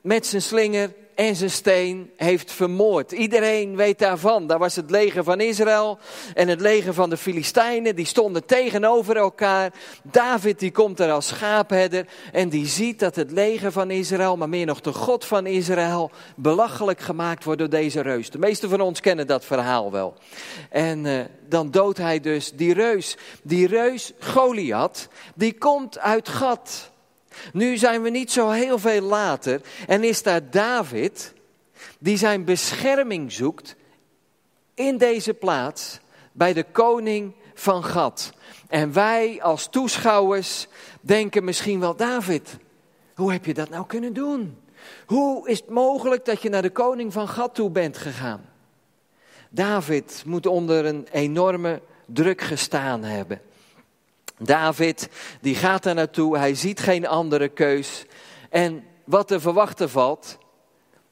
met 0.01 0.25
zijn 0.25 0.41
slinger 0.41 0.93
en 1.15 1.35
zijn 1.35 1.49
steen 1.49 2.11
heeft 2.17 2.51
vermoord. 2.51 3.11
Iedereen 3.11 3.75
weet 3.75 3.99
daarvan. 3.99 4.47
Daar 4.47 4.59
was 4.59 4.75
het 4.75 4.89
leger 4.89 5.23
van 5.23 5.39
Israël 5.39 5.97
en 6.33 6.47
het 6.47 6.61
leger 6.61 6.93
van 6.93 7.09
de 7.09 7.17
Filistijnen. 7.17 7.95
Die 7.95 8.05
stonden 8.05 8.45
tegenover 8.45 9.17
elkaar. 9.17 9.73
David 10.03 10.59
die 10.59 10.71
komt 10.71 10.99
er 10.99 11.11
als 11.11 11.27
schaapherder 11.27 12.05
en 12.31 12.49
die 12.49 12.67
ziet 12.67 12.99
dat 12.99 13.15
het 13.15 13.31
leger 13.31 13.71
van 13.71 13.91
Israël, 13.91 14.37
maar 14.37 14.49
meer 14.49 14.65
nog 14.65 14.81
de 14.81 14.93
God 14.93 15.25
van 15.25 15.45
Israël, 15.45 16.11
belachelijk 16.35 16.99
gemaakt 16.99 17.43
wordt 17.43 17.59
door 17.59 17.69
deze 17.69 18.01
reus. 18.01 18.29
De 18.29 18.39
meeste 18.39 18.69
van 18.69 18.81
ons 18.81 18.99
kennen 18.99 19.27
dat 19.27 19.45
verhaal 19.45 19.91
wel. 19.91 20.13
En 20.69 21.05
uh, 21.05 21.19
dan 21.49 21.71
doodt 21.71 21.97
hij 21.97 22.19
dus 22.19 22.51
die 22.51 22.73
reus. 22.73 23.17
Die 23.43 23.67
reus 23.67 24.11
Goliath, 24.19 25.07
die 25.35 25.57
komt 25.57 25.99
uit 25.99 26.29
Gat. 26.29 26.91
Nu 27.53 27.77
zijn 27.77 28.01
we 28.01 28.09
niet 28.09 28.31
zo 28.31 28.49
heel 28.49 28.79
veel 28.79 29.01
later 29.01 29.61
en 29.87 30.03
is 30.03 30.23
daar 30.23 30.49
David 30.49 31.33
die 31.99 32.17
zijn 32.17 32.45
bescherming 32.45 33.31
zoekt 33.31 33.75
in 34.73 34.97
deze 34.97 35.33
plaats 35.33 35.99
bij 36.31 36.53
de 36.53 36.65
koning 36.71 37.33
van 37.53 37.83
Gad. 37.83 38.33
En 38.67 38.93
wij 38.93 39.39
als 39.41 39.67
toeschouwers 39.67 40.67
denken 41.01 41.43
misschien 41.43 41.79
wel, 41.79 41.95
David, 41.95 42.57
hoe 43.15 43.31
heb 43.31 43.45
je 43.45 43.53
dat 43.53 43.69
nou 43.69 43.85
kunnen 43.85 44.13
doen? 44.13 44.57
Hoe 45.05 45.49
is 45.49 45.59
het 45.59 45.69
mogelijk 45.69 46.25
dat 46.25 46.41
je 46.41 46.49
naar 46.49 46.61
de 46.61 46.69
koning 46.69 47.13
van 47.13 47.27
Gad 47.27 47.55
toe 47.55 47.69
bent 47.69 47.97
gegaan? 47.97 48.45
David 49.49 50.23
moet 50.25 50.45
onder 50.45 50.85
een 50.85 51.07
enorme 51.11 51.81
druk 52.05 52.41
gestaan 52.41 53.03
hebben. 53.03 53.41
David, 54.37 55.09
die 55.41 55.55
gaat 55.55 55.83
daar 55.83 55.95
naartoe, 55.95 56.37
hij 56.37 56.55
ziet 56.55 56.79
geen 56.79 57.07
andere 57.07 57.47
keus. 57.47 58.05
En 58.49 58.83
wat 59.03 59.27
te 59.27 59.39
verwachten 59.39 59.89
valt, 59.89 60.37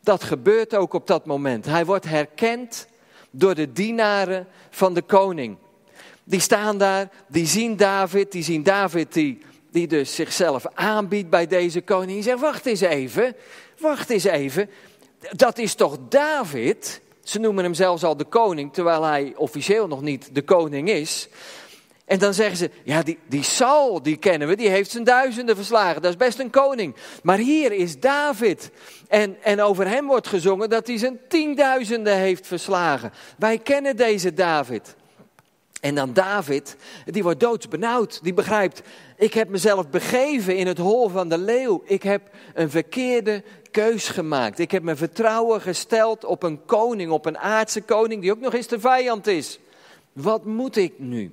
Dat 0.04 0.24
gebeurt 0.24 0.76
ook 0.76 0.94
op 0.94 1.08
dat 1.08 1.26
moment. 1.26 1.66
Hij 1.66 1.86
wordt 1.86 2.06
herkend 2.06 2.88
door 3.32 3.56
de 3.56 3.72
dienaren 3.72 4.48
van 4.70 4.94
de 4.94 5.02
koning. 5.02 5.58
Die 6.24 6.40
staan 6.40 6.78
daar, 6.78 7.10
die 7.28 7.46
zien 7.46 7.78
David, 7.78 8.32
die 8.32 8.44
zien 8.44 8.64
David 8.64 9.14
die, 9.14 9.42
die 9.72 9.88
dus 9.88 10.16
zichzelf 10.16 10.66
aanbiedt 10.74 11.30
bij 11.30 11.48
deze 11.48 11.82
koning. 11.82 12.12
Die 12.12 12.24
zegt, 12.24 12.40
wacht 12.40 12.66
eens 12.66 12.82
even, 12.82 13.36
wacht 13.80 14.10
eens 14.10 14.24
even. 14.24 14.70
Dat 15.32 15.58
is 15.58 15.74
toch 15.74 15.98
David? 16.10 17.02
Ze 17.24 17.40
noemen 17.40 17.64
hem 17.64 17.74
zelfs 17.74 18.04
al 18.04 18.18
de 18.18 18.26
koning, 18.26 18.74
terwijl 18.74 19.04
hij 19.04 19.34
officieel 19.36 19.88
nog 19.88 20.02
niet 20.02 20.36
de 20.36 20.42
koning 20.42 20.90
is. 20.90 21.28
En 22.06 22.20
dan 22.20 22.34
zeggen 22.34 22.58
ze, 22.58 22.70
ja, 22.84 23.04
die, 23.04 23.18
die 23.28 23.44
Saul, 23.44 24.02
die 24.02 24.18
kennen 24.18 24.48
we, 24.48 24.56
die 24.56 24.70
heeft 24.70 24.92
zijn 24.92 25.04
duizenden 25.04 25.56
verslagen. 25.56 26.02
Dat 26.02 26.12
is 26.12 26.18
best 26.18 26.40
een 26.40 26.50
koning. 26.50 26.96
Maar 27.24 27.38
hier 27.38 27.72
is 27.72 28.00
David. 28.00 28.72
En, 29.08 29.38
en 29.42 29.62
over 29.62 29.88
hem 29.88 30.08
wordt 30.08 30.28
gezongen 30.28 30.70
dat 30.70 30.88
hij 30.88 30.98
zijn 30.98 31.20
tienduizenden 31.28 32.18
heeft 32.18 32.48
verslagen. 32.48 33.12
Wij 33.38 33.58
kennen 33.58 33.96
deze 33.96 34.34
David. 34.34 34.96
En 35.82 35.96
dan 35.96 36.14
David, 36.14 36.76
die 37.06 37.24
wordt 37.24 37.40
doodsbenauwd. 37.40 38.20
Die 38.24 38.34
begrijpt, 38.34 38.82
ik 39.18 39.34
heb 39.34 39.50
mezelf 39.50 39.90
begeven 39.90 40.56
in 40.56 40.68
het 40.68 40.78
hol 40.78 41.10
van 41.10 41.30
de 41.30 41.38
leeuw. 41.38 41.82
Ik 41.86 42.04
heb 42.04 42.22
een 42.54 42.70
verkeerde 42.70 43.44
keus 43.72 44.08
gemaakt. 44.08 44.60
Ik 44.60 44.72
heb 44.72 44.84
mijn 44.84 44.98
vertrouwen 44.98 45.62
gesteld 45.62 46.26
op 46.26 46.44
een 46.44 46.66
koning, 46.66 47.12
op 47.12 47.26
een 47.26 47.38
aardse 47.38 47.82
koning 47.82 48.22
die 48.22 48.32
ook 48.32 48.40
nog 48.40 48.54
eens 48.54 48.68
de 48.68 48.80
vijand 48.80 49.28
is. 49.28 49.60
Wat 50.14 50.46
moet 50.46 50.76
ik 50.76 50.94
nu? 50.98 51.32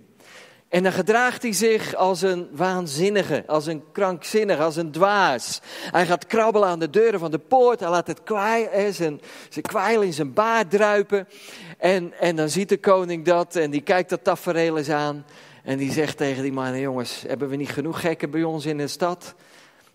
En 0.69 0.83
dan 0.83 0.93
gedraagt 0.93 1.43
hij 1.43 1.53
zich 1.53 1.95
als 1.95 2.23
een 2.23 2.49
waanzinnige, 2.53 3.45
als 3.47 3.67
een 3.67 3.85
krankzinnige, 3.93 4.63
als 4.63 4.77
een 4.77 4.91
dwaas. 4.91 5.61
Hij 5.91 6.07
gaat 6.07 6.27
krabbelen 6.27 6.69
aan 6.69 6.79
de 6.79 6.91
deuren 6.91 7.21
van 7.21 7.31
de 7.31 7.39
poort. 7.39 7.81
Hij 7.81 7.89
laat 7.89 8.07
het 8.07 8.23
kwaai, 8.23 8.93
zijn, 8.93 9.21
zijn 9.49 9.65
kwijl 9.65 10.03
in 10.03 10.13
zijn 10.13 10.33
baard 10.33 10.71
druipen. 10.71 11.29
En, 11.79 12.13
en 12.21 12.37
dan 12.37 12.49
ziet 12.49 12.69
de 12.69 12.79
koning 12.79 13.25
dat 13.25 13.57
en 13.57 13.71
die 13.71 13.81
kijkt 13.81 14.11
dat 14.11 14.25
tafereel 14.25 14.79
eens 14.79 14.91
aan. 14.91 15.27
En 15.65 15.79
die 15.79 15.93
zegt 15.93 16.17
tegen 16.17 16.43
die 16.43 16.53
mannen, 16.53 16.81
jongens, 16.81 17.25
hebben 17.27 17.49
we 17.49 17.57
niet 17.57 17.71
genoeg 17.71 18.01
gekken 18.01 18.31
bij 18.31 18.43
ons 18.43 18.67
in 18.67 18.77
de 18.77 18.89
stad? 18.89 19.35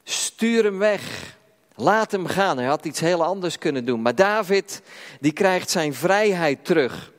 Stuur 0.04 0.64
hem 0.64 0.78
weg. 0.80 1.36
Laat 1.76 2.12
hem 2.12 2.26
gaan. 2.26 2.58
Hij 2.58 2.68
had 2.68 2.86
iets 2.86 3.00
heel 3.00 3.24
anders 3.24 3.58
kunnen 3.58 3.86
doen. 3.86 4.02
Maar 4.02 4.16
David, 4.16 4.82
die 5.20 5.34
krijgt 5.34 5.70
zijn 5.70 5.94
vrijheid 5.94 6.66
terug. 6.66 7.12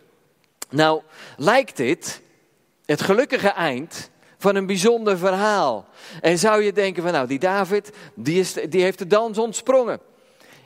Nou, 0.70 1.02
lijkt 1.36 1.76
dit 1.76 2.22
het 2.86 3.02
gelukkige 3.02 3.48
eind 3.48 4.10
van 4.38 4.54
een 4.54 4.66
bijzonder 4.66 5.18
verhaal. 5.18 5.86
En 6.20 6.38
zou 6.38 6.62
je 6.62 6.72
denken 6.72 7.02
van 7.02 7.12
nou, 7.12 7.26
die 7.26 7.38
David, 7.38 7.92
die, 8.14 8.40
is, 8.40 8.52
die 8.52 8.82
heeft 8.82 8.98
de 8.98 9.06
dans 9.06 9.38
ontsprongen. 9.38 10.00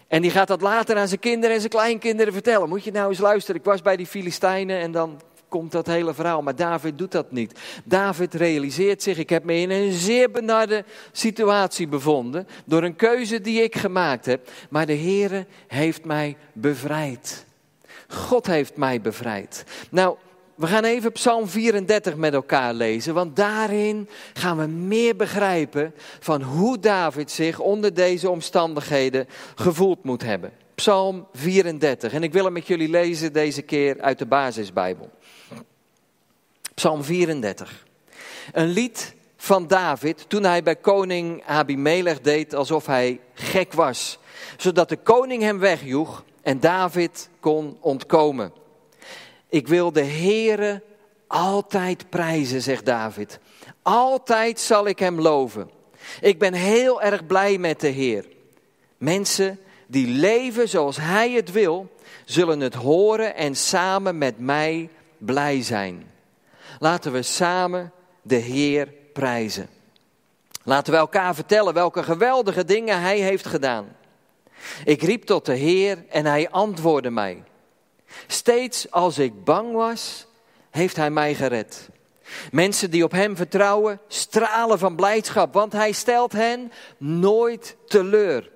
En 0.08 0.22
die 0.22 0.30
gaat 0.30 0.48
dat 0.48 0.60
later 0.60 0.96
aan 0.96 1.08
zijn 1.08 1.20
kinderen 1.20 1.54
en 1.54 1.60
zijn 1.60 1.72
kleinkinderen 1.72 2.32
vertellen. 2.32 2.68
Moet 2.68 2.84
je 2.84 2.90
nou 2.90 3.08
eens 3.08 3.18
luisteren, 3.18 3.60
ik 3.60 3.66
was 3.66 3.82
bij 3.82 3.96
die 3.96 4.06
Filistijnen 4.06 4.80
en 4.80 4.92
dan 4.92 5.20
komt 5.48 5.72
dat 5.72 5.86
hele 5.86 6.14
verhaal. 6.14 6.42
Maar 6.42 6.56
David 6.56 6.98
doet 6.98 7.12
dat 7.12 7.32
niet. 7.32 7.58
David 7.84 8.34
realiseert 8.34 9.02
zich, 9.02 9.18
ik 9.18 9.30
heb 9.30 9.44
me 9.44 9.54
in 9.54 9.70
een 9.70 9.92
zeer 9.92 10.30
benarde 10.30 10.84
situatie 11.12 11.88
bevonden. 11.88 12.48
Door 12.64 12.82
een 12.82 12.96
keuze 12.96 13.40
die 13.40 13.62
ik 13.62 13.76
gemaakt 13.76 14.26
heb. 14.26 14.50
Maar 14.70 14.86
de 14.86 14.96
Heere 14.96 15.46
heeft 15.66 16.04
mij 16.04 16.36
bevrijd. 16.52 17.46
God 18.08 18.46
heeft 18.46 18.76
mij 18.76 19.00
bevrijd. 19.00 19.64
Nou, 19.90 20.16
we 20.58 20.66
gaan 20.66 20.84
even 20.84 21.12
Psalm 21.12 21.48
34 21.48 22.16
met 22.16 22.34
elkaar 22.34 22.74
lezen, 22.74 23.14
want 23.14 23.36
daarin 23.36 24.08
gaan 24.32 24.58
we 24.58 24.66
meer 24.66 25.16
begrijpen 25.16 25.94
van 26.20 26.42
hoe 26.42 26.78
David 26.78 27.30
zich 27.30 27.58
onder 27.58 27.94
deze 27.94 28.30
omstandigheden 28.30 29.26
gevoeld 29.54 30.04
moet 30.04 30.22
hebben. 30.22 30.52
Psalm 30.74 31.26
34. 31.32 32.12
En 32.12 32.22
ik 32.22 32.32
wil 32.32 32.44
hem 32.44 32.52
met 32.52 32.66
jullie 32.66 32.88
lezen 32.88 33.32
deze 33.32 33.62
keer 33.62 34.00
uit 34.00 34.18
de 34.18 34.26
basisbijbel. 34.26 35.10
Psalm 36.74 37.04
34. 37.04 37.86
Een 38.52 38.68
lied 38.68 39.14
van 39.36 39.66
David 39.66 40.24
toen 40.28 40.44
hij 40.44 40.62
bij 40.62 40.76
koning 40.76 41.44
Abimelech 41.46 42.20
deed 42.20 42.54
alsof 42.54 42.86
hij 42.86 43.20
gek 43.34 43.72
was. 43.72 44.18
Zodat 44.56 44.88
de 44.88 44.96
koning 44.96 45.42
hem 45.42 45.58
wegjoeg 45.58 46.24
en 46.42 46.60
David 46.60 47.28
kon 47.40 47.76
ontkomen. 47.80 48.52
Ik 49.48 49.68
wil 49.68 49.92
de 49.92 50.04
Heere 50.04 50.82
altijd 51.26 52.10
prijzen, 52.10 52.62
zegt 52.62 52.84
David. 52.84 53.38
Altijd 53.82 54.60
zal 54.60 54.86
ik 54.86 54.98
hem 54.98 55.20
loven. 55.20 55.70
Ik 56.20 56.38
ben 56.38 56.54
heel 56.54 57.02
erg 57.02 57.26
blij 57.26 57.58
met 57.58 57.80
de 57.80 57.88
Heer. 57.88 58.24
Mensen 58.96 59.58
die 59.86 60.06
leven 60.06 60.68
zoals 60.68 60.96
Hij 60.96 61.30
het 61.30 61.52
wil, 61.52 61.92
zullen 62.24 62.60
het 62.60 62.74
horen 62.74 63.34
en 63.34 63.56
samen 63.56 64.18
met 64.18 64.38
mij 64.38 64.90
blij 65.18 65.62
zijn. 65.62 66.10
Laten 66.78 67.12
we 67.12 67.22
samen 67.22 67.92
de 68.22 68.36
Heer 68.36 68.88
prijzen. 69.12 69.68
Laten 70.62 70.92
we 70.92 70.98
elkaar 70.98 71.34
vertellen 71.34 71.74
welke 71.74 72.02
geweldige 72.02 72.64
dingen 72.64 73.00
Hij 73.00 73.18
heeft 73.18 73.46
gedaan. 73.46 73.96
Ik 74.84 75.02
riep 75.02 75.24
tot 75.24 75.46
de 75.46 75.54
Heer 75.54 76.04
en 76.08 76.26
Hij 76.26 76.50
antwoordde 76.50 77.10
mij. 77.10 77.42
Steeds 78.26 78.90
als 78.90 79.18
ik 79.18 79.44
bang 79.44 79.72
was, 79.72 80.26
heeft 80.70 80.96
Hij 80.96 81.10
mij 81.10 81.34
gered. 81.34 81.88
Mensen 82.50 82.90
die 82.90 83.04
op 83.04 83.12
Hem 83.12 83.36
vertrouwen, 83.36 84.00
stralen 84.08 84.78
van 84.78 84.96
blijdschap, 84.96 85.52
want 85.54 85.72
Hij 85.72 85.92
stelt 85.92 86.32
hen 86.32 86.72
nooit 86.98 87.76
teleur. 87.86 88.50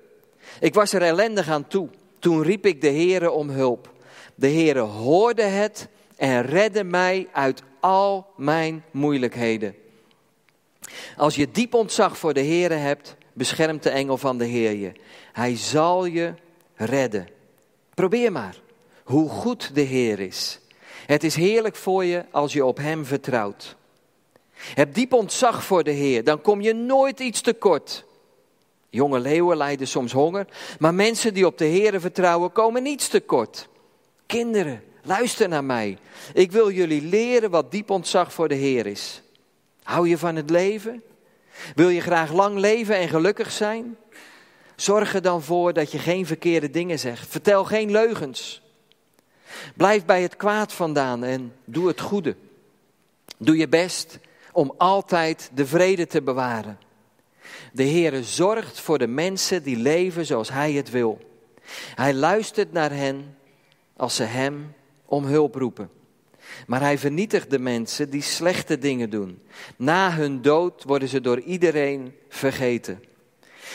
Ik 0.59 0.73
was 0.73 0.93
er 0.93 1.01
ellendig 1.01 1.49
aan 1.49 1.67
toe. 1.67 1.89
Toen 2.19 2.43
riep 2.43 2.65
ik 2.65 2.81
de 2.81 2.91
Heere 2.91 3.31
om 3.31 3.49
hulp. 3.49 3.91
De 4.35 4.49
Heere 4.49 4.79
hoorde 4.79 5.43
het 5.43 5.87
en 6.15 6.41
redde 6.41 6.83
mij 6.83 7.27
uit 7.31 7.63
al 7.79 8.27
mijn 8.35 8.83
moeilijkheden. 8.91 9.75
Als 11.17 11.35
je 11.35 11.51
diep 11.51 11.73
ontzag 11.73 12.17
voor 12.17 12.33
de 12.33 12.43
Heere 12.43 12.73
hebt, 12.73 13.15
beschermt 13.33 13.83
de 13.83 13.89
engel 13.89 14.17
van 14.17 14.37
de 14.37 14.45
Heer 14.45 14.71
je. 14.71 14.91
Hij 15.31 15.55
zal 15.55 16.05
je 16.05 16.33
redden. 16.75 17.27
Probeer 17.93 18.31
maar 18.31 18.61
hoe 19.03 19.29
goed 19.29 19.75
de 19.75 19.81
Heer 19.81 20.19
is. 20.19 20.59
Het 21.05 21.23
is 21.23 21.35
heerlijk 21.35 21.75
voor 21.75 22.05
je 22.05 22.25
als 22.31 22.53
je 22.53 22.65
op 22.65 22.77
Hem 22.77 23.05
vertrouwt. 23.05 23.75
Heb 24.53 24.93
diep 24.93 25.13
ontzag 25.13 25.63
voor 25.63 25.83
de 25.83 25.91
Heer, 25.91 26.23
dan 26.23 26.41
kom 26.41 26.61
je 26.61 26.73
nooit 26.73 27.19
iets 27.19 27.41
tekort. 27.41 28.05
Jonge 28.89 29.19
leeuwen 29.19 29.57
lijden 29.57 29.87
soms 29.87 30.11
honger, 30.11 30.47
maar 30.79 30.93
mensen 30.93 31.33
die 31.33 31.45
op 31.45 31.57
de 31.57 31.65
Heer 31.65 31.99
vertrouwen 31.99 32.51
komen 32.51 32.83
niets 32.83 33.07
tekort. 33.07 33.67
Kinderen, 34.25 34.83
luister 35.03 35.49
naar 35.49 35.63
mij. 35.63 35.97
Ik 36.33 36.51
wil 36.51 36.71
jullie 36.71 37.01
leren 37.01 37.49
wat 37.49 37.71
diep 37.71 37.89
ontzag 37.89 38.33
voor 38.33 38.47
de 38.47 38.55
Heer 38.55 38.85
is. 38.85 39.21
Hou 39.83 40.09
je 40.09 40.17
van 40.17 40.35
het 40.35 40.49
leven? 40.49 41.03
Wil 41.75 41.89
je 41.89 42.01
graag 42.01 42.33
lang 42.33 42.57
leven 42.57 42.95
en 42.95 43.09
gelukkig 43.09 43.51
zijn? 43.51 43.97
Zorg 44.75 45.13
er 45.13 45.21
dan 45.21 45.41
voor 45.41 45.73
dat 45.73 45.91
je 45.91 45.99
geen 45.99 46.25
verkeerde 46.25 46.69
dingen 46.69 46.99
zegt. 46.99 47.27
Vertel 47.27 47.65
geen 47.65 47.91
leugens. 47.91 48.62
Blijf 49.75 50.05
bij 50.05 50.21
het 50.21 50.35
kwaad 50.35 50.73
vandaan 50.73 51.23
en 51.23 51.53
doe 51.65 51.87
het 51.87 52.01
goede. 52.01 52.35
Doe 53.37 53.57
je 53.57 53.67
best 53.67 54.19
om 54.51 54.73
altijd 54.77 55.51
de 55.53 55.65
vrede 55.65 56.07
te 56.07 56.21
bewaren. 56.21 56.77
De 57.73 57.83
Heere 57.83 58.23
zorgt 58.23 58.79
voor 58.79 58.97
de 58.97 59.07
mensen 59.07 59.63
die 59.63 59.77
leven 59.77 60.25
zoals 60.25 60.49
Hij 60.49 60.71
het 60.71 60.89
wil. 60.89 61.19
Hij 61.95 62.13
luistert 62.13 62.71
naar 62.71 62.91
hen 62.91 63.37
als 63.95 64.15
ze 64.15 64.23
Hem 64.23 64.73
om 65.05 65.25
hulp 65.25 65.55
roepen. 65.55 65.89
Maar 66.67 66.81
Hij 66.81 66.97
vernietigt 66.97 67.49
de 67.49 67.59
mensen 67.59 68.09
die 68.09 68.21
slechte 68.21 68.77
dingen 68.77 69.09
doen. 69.09 69.41
Na 69.75 70.11
hun 70.11 70.41
dood 70.41 70.83
worden 70.83 71.07
ze 71.07 71.21
door 71.21 71.39
iedereen 71.39 72.15
vergeten. 72.29 73.03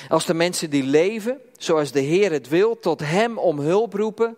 Als 0.08 0.26
de 0.26 0.34
mensen 0.34 0.70
die 0.70 0.82
leven 0.82 1.40
zoals 1.56 1.92
de 1.92 2.00
Heer 2.00 2.32
het 2.32 2.48
wil 2.48 2.78
tot 2.78 3.00
Hem 3.00 3.38
om 3.38 3.58
hulp 3.58 3.94
roepen, 3.94 4.36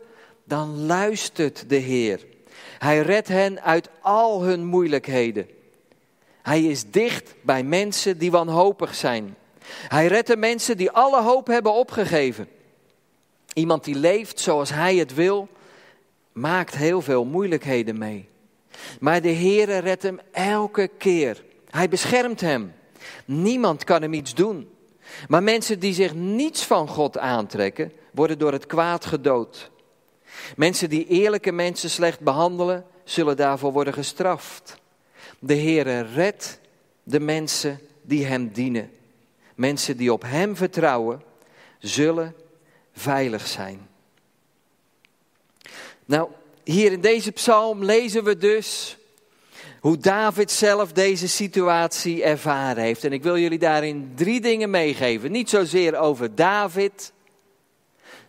dan 0.51 0.87
luistert 0.87 1.69
de 1.69 1.77
Heer. 1.77 2.27
Hij 2.79 3.01
redt 3.01 3.29
hen 3.29 3.63
uit 3.63 3.89
al 4.01 4.43
hun 4.43 4.65
moeilijkheden. 4.65 5.49
Hij 6.43 6.63
is 6.63 6.91
dicht 6.91 7.35
bij 7.43 7.63
mensen 7.63 8.19
die 8.19 8.31
wanhopig 8.31 8.95
zijn. 8.95 9.37
Hij 9.89 10.07
redt 10.07 10.27
de 10.27 10.37
mensen 10.37 10.77
die 10.77 10.91
alle 10.91 11.23
hoop 11.23 11.47
hebben 11.47 11.73
opgegeven. 11.73 12.49
Iemand 13.53 13.85
die 13.85 13.95
leeft 13.95 14.41
zoals 14.41 14.71
hij 14.71 14.97
het 14.97 15.15
wil, 15.15 15.49
maakt 16.33 16.77
heel 16.77 17.03
veel 17.03 17.25
moeilijkheden 17.25 17.99
mee. 17.99 18.29
Maar 19.01 19.23
de 19.23 19.33
Heere 19.33 19.79
redt 19.79 20.03
hem 20.03 20.21
elke 20.33 20.91
keer. 20.99 21.45
Hij 21.71 21.89
beschermt 21.89 22.41
hem. 22.41 22.73
Niemand 23.25 23.85
kan 23.85 24.03
hem 24.03 24.13
iets 24.13 24.35
doen. 24.35 24.71
Maar 25.29 25.43
mensen 25.43 25.79
die 25.79 25.95
zich 25.95 26.15
niets 26.15 26.65
van 26.65 26.89
God 26.89 27.19
aantrekken, 27.19 27.93
worden 28.13 28.39
door 28.39 28.53
het 28.53 28.67
kwaad 28.67 29.05
gedood. 29.05 29.71
Mensen 30.57 30.88
die 30.88 31.07
eerlijke 31.07 31.53
mensen 31.53 31.90
slecht 31.90 32.20
behandelen, 32.20 32.85
zullen 33.05 33.37
daarvoor 33.37 33.72
worden 33.72 33.94
gestraft. 33.94 34.76
De 35.38 35.57
Heere 35.57 36.00
redt 36.00 36.61
de 37.03 37.20
mensen 37.20 37.81
die 38.03 38.26
Hem 38.26 38.53
dienen. 38.53 38.90
Mensen 39.55 39.96
die 39.96 40.12
op 40.12 40.22
Hem 40.22 40.57
vertrouwen, 40.57 41.22
zullen 41.79 42.35
veilig 42.92 43.46
zijn. 43.46 43.88
Nou, 46.05 46.29
hier 46.64 46.92
in 46.92 47.00
deze 47.00 47.33
psalm 47.33 47.85
lezen 47.85 48.24
we 48.24 48.37
dus 48.37 48.98
hoe 49.81 49.98
David 49.98 50.50
zelf 50.50 50.92
deze 50.92 51.29
situatie 51.29 52.22
ervaren 52.22 52.83
heeft. 52.83 53.05
En 53.05 53.12
ik 53.12 53.22
wil 53.22 53.38
jullie 53.38 53.59
daarin 53.59 54.12
drie 54.14 54.40
dingen 54.40 54.70
meegeven. 54.70 55.31
Niet 55.31 55.50
zozeer 55.50 55.98
over 55.98 56.35
David, 56.35 57.12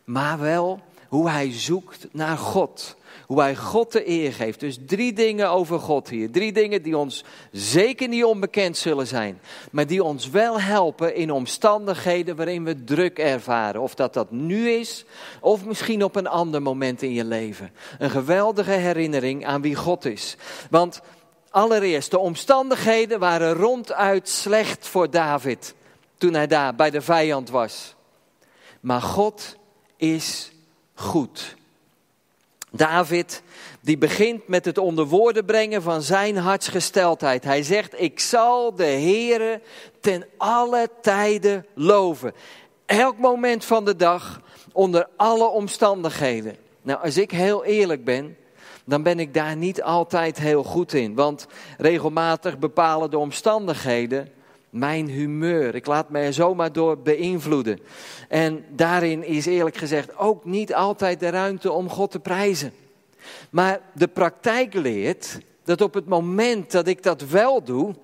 maar 0.03 0.39
wel 0.39 0.81
hoe 1.11 1.29
hij 1.29 1.51
zoekt 1.51 2.07
naar 2.11 2.37
God. 2.37 2.95
Hoe 3.25 3.39
hij 3.39 3.55
God 3.55 3.91
de 3.91 4.09
eer 4.09 4.33
geeft. 4.33 4.59
Dus 4.59 4.77
drie 4.85 5.13
dingen 5.13 5.49
over 5.49 5.79
God 5.79 6.09
hier. 6.09 6.31
Drie 6.31 6.51
dingen 6.51 6.81
die 6.81 6.97
ons 6.97 7.23
zeker 7.51 8.07
niet 8.07 8.23
onbekend 8.23 8.77
zullen 8.77 9.07
zijn. 9.07 9.41
Maar 9.71 9.87
die 9.87 10.03
ons 10.03 10.29
wel 10.29 10.61
helpen 10.61 11.15
in 11.15 11.31
omstandigheden 11.31 12.35
waarin 12.35 12.63
we 12.63 12.83
druk 12.83 13.19
ervaren. 13.19 13.81
Of 13.81 13.95
dat 13.95 14.13
dat 14.13 14.31
nu 14.31 14.69
is, 14.69 15.05
of 15.39 15.65
misschien 15.65 16.03
op 16.03 16.15
een 16.15 16.27
ander 16.27 16.61
moment 16.61 17.01
in 17.01 17.13
je 17.13 17.25
leven. 17.25 17.71
Een 17.99 18.09
geweldige 18.09 18.71
herinnering 18.71 19.45
aan 19.45 19.61
wie 19.61 19.75
God 19.75 20.05
is. 20.05 20.35
Want 20.69 21.01
allereerst, 21.49 22.11
de 22.11 22.19
omstandigheden 22.19 23.19
waren 23.19 23.53
ronduit 23.53 24.29
slecht 24.29 24.87
voor 24.87 25.09
David. 25.09 25.75
Toen 26.17 26.33
hij 26.33 26.47
daar 26.47 26.75
bij 26.75 26.89
de 26.89 27.01
vijand 27.01 27.49
was. 27.49 27.95
Maar 28.81 29.01
God 29.01 29.55
is 29.97 30.51
goed. 31.01 31.55
David, 32.71 33.41
die 33.81 33.97
begint 33.97 34.47
met 34.47 34.65
het 34.65 34.77
onder 34.77 35.05
woorden 35.05 35.45
brengen 35.45 35.81
van 35.81 36.01
zijn 36.01 36.37
hartsgesteldheid. 36.37 37.43
Hij 37.43 37.63
zegt, 37.63 38.01
ik 38.01 38.19
zal 38.19 38.75
de 38.75 38.83
Heere 38.83 39.61
ten 39.99 40.25
alle 40.37 40.89
tijden 41.01 41.65
loven. 41.73 42.33
Elk 42.85 43.17
moment 43.17 43.65
van 43.65 43.85
de 43.85 43.95
dag, 43.95 44.41
onder 44.71 45.07
alle 45.15 45.47
omstandigheden. 45.47 46.55
Nou, 46.81 47.03
als 47.03 47.17
ik 47.17 47.31
heel 47.31 47.65
eerlijk 47.65 48.03
ben, 48.03 48.37
dan 48.85 49.03
ben 49.03 49.19
ik 49.19 49.33
daar 49.33 49.55
niet 49.55 49.81
altijd 49.81 50.39
heel 50.39 50.63
goed 50.63 50.93
in. 50.93 51.15
Want 51.15 51.47
regelmatig 51.77 52.59
bepalen 52.59 53.09
de 53.09 53.17
omstandigheden 53.17 54.31
mijn 54.71 55.07
humeur. 55.07 55.75
Ik 55.75 55.85
laat 55.85 56.07
er 56.11 56.33
zomaar 56.33 56.71
door 56.71 56.97
beïnvloeden. 56.97 57.79
En 58.27 58.65
daarin 58.69 59.23
is 59.23 59.45
eerlijk 59.45 59.77
gezegd 59.77 60.17
ook 60.17 60.45
niet 60.45 60.73
altijd 60.73 61.19
de 61.19 61.29
ruimte 61.29 61.71
om 61.71 61.89
God 61.89 62.11
te 62.11 62.19
prijzen. 62.19 62.73
Maar 63.49 63.79
de 63.93 64.07
praktijk 64.07 64.73
leert 64.73 65.39
dat 65.63 65.81
op 65.81 65.93
het 65.93 66.07
moment 66.07 66.71
dat 66.71 66.87
ik 66.87 67.03
dat 67.03 67.21
wel 67.21 67.63
doe, 67.63 67.95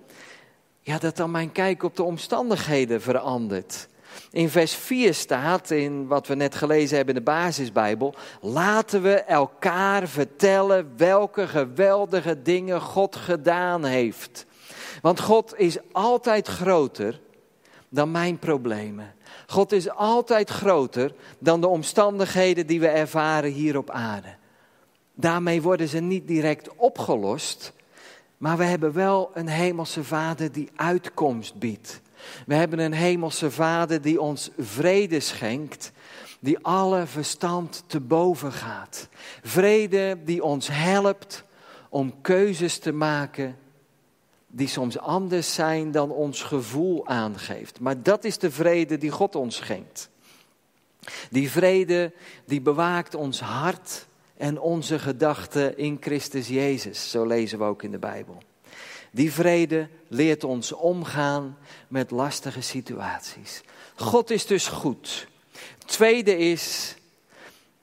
ja, 0.82 0.98
dat 0.98 1.18
dan 1.18 1.32
mijn 1.32 1.52
kijk 1.52 1.84
op 1.84 1.96
de 1.96 2.04
omstandigheden 2.04 3.02
verandert. 3.02 3.88
In 4.32 4.50
vers 4.50 4.76
4 4.76 5.14
staat, 5.14 5.72
in 5.72 6.08
wat 6.08 6.28
we 6.28 6.36
net 6.36 6.56
gelezen 6.56 6.98
hebben 6.98 7.16
in 7.16 7.24
de 7.24 7.32
basisbijbel, 7.32 8.16
laten 8.42 9.02
we 9.02 9.14
elkaar 9.14 10.08
vertellen 10.08 10.94
welke 10.98 11.48
geweldige 11.48 12.42
dingen 12.42 12.82
God 12.82 13.16
gedaan 13.16 13.86
heeft. 13.86 14.46
Want 15.02 15.20
God 15.20 15.58
is 15.58 15.78
altijd 15.92 16.48
groter 16.48 17.20
dan 17.90 18.12
mijn 18.12 18.40
problemen. 18.40 19.14
God 19.48 19.72
is 19.72 19.90
altijd 19.90 20.50
groter 20.50 21.14
dan 21.40 21.62
de 21.62 21.68
omstandigheden 21.68 22.68
die 22.68 22.80
we 22.80 22.88
ervaren 22.88 23.52
hier 23.52 23.78
op 23.78 23.90
aarde. 23.90 24.36
Daarmee 25.14 25.62
worden 25.62 25.88
ze 25.88 26.00
niet 26.00 26.28
direct 26.28 26.76
opgelost, 26.76 27.74
maar 28.38 28.58
we 28.58 28.64
hebben 28.64 28.94
wel 28.94 29.32
een 29.34 29.48
hemelse 29.48 30.04
Vader 30.04 30.52
die 30.52 30.70
uitkomst 30.76 31.60
biedt. 31.60 32.02
We 32.46 32.56
hebben 32.56 32.80
een 32.80 32.94
hemelse 32.94 33.52
Vader 33.52 34.02
die 34.02 34.22
ons 34.22 34.50
vrede 34.58 35.20
schenkt, 35.20 35.92
die 36.40 36.60
alle 36.62 37.06
verstand 37.06 37.84
te 37.88 38.00
boven 38.00 38.52
gaat. 38.52 39.08
Vrede 39.44 40.18
die 40.24 40.44
ons 40.44 40.68
helpt 40.72 41.44
om 41.90 42.22
keuzes 42.22 42.80
te 42.80 42.92
maken 42.92 43.58
die 44.58 44.68
soms 44.68 45.00
anders 45.00 45.54
zijn 45.54 45.92
dan 45.92 46.12
ons 46.12 46.44
gevoel 46.44 47.08
aangeeft. 47.08 47.80
Maar 47.80 48.04
dat 48.04 48.24
is 48.24 48.38
de 48.38 48.52
vrede 48.52 48.98
die 48.98 49.12
God 49.12 49.36
ons 49.36 49.56
schenkt. 49.56 50.10
Die 51.30 51.52
vrede 51.52 52.12
die 52.46 52.62
bewaakt 52.62 53.16
ons 53.16 53.40
hart 53.40 54.06
en 54.38 54.60
onze 54.60 55.00
gedachten 55.00 55.78
in 55.78 55.98
Christus 56.00 56.48
Jezus. 56.48 57.12
Zo 57.12 57.26
lezen 57.26 57.58
we 57.58 57.64
ook 57.64 57.84
in 57.84 57.92
de 57.92 57.98
Bijbel. 57.98 58.38
Die 59.12 59.34
vrede 59.34 59.90
leert 60.08 60.44
ons 60.44 60.72
omgaan 60.72 61.58
met 61.88 62.12
lastige 62.12 62.62
situaties. 62.62 63.62
God 63.96 64.30
is 64.30 64.46
dus 64.46 64.68
goed. 64.68 65.28
Tweede 65.86 66.38
is 66.38 66.96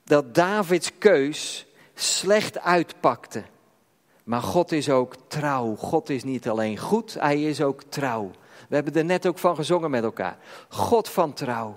dat 0.04 0.34
Davids 0.34 0.90
keus 0.98 1.66
slecht 1.94 2.58
uitpakte. 2.58 3.42
Maar 4.24 4.42
God 4.42 4.72
is 4.72 4.90
ook 4.90 5.14
trouw. 5.26 5.76
God 5.76 6.10
is 6.10 6.24
niet 6.24 6.48
alleen 6.48 6.78
goed, 6.78 7.16
hij 7.20 7.42
is 7.42 7.62
ook 7.62 7.82
trouw. 7.82 8.30
We 8.68 8.74
hebben 8.74 8.94
er 8.94 9.04
net 9.04 9.26
ook 9.26 9.38
van 9.38 9.56
gezongen 9.56 9.90
met 9.90 10.04
elkaar. 10.04 10.36
God 10.68 11.08
van 11.08 11.32
trouw. 11.32 11.74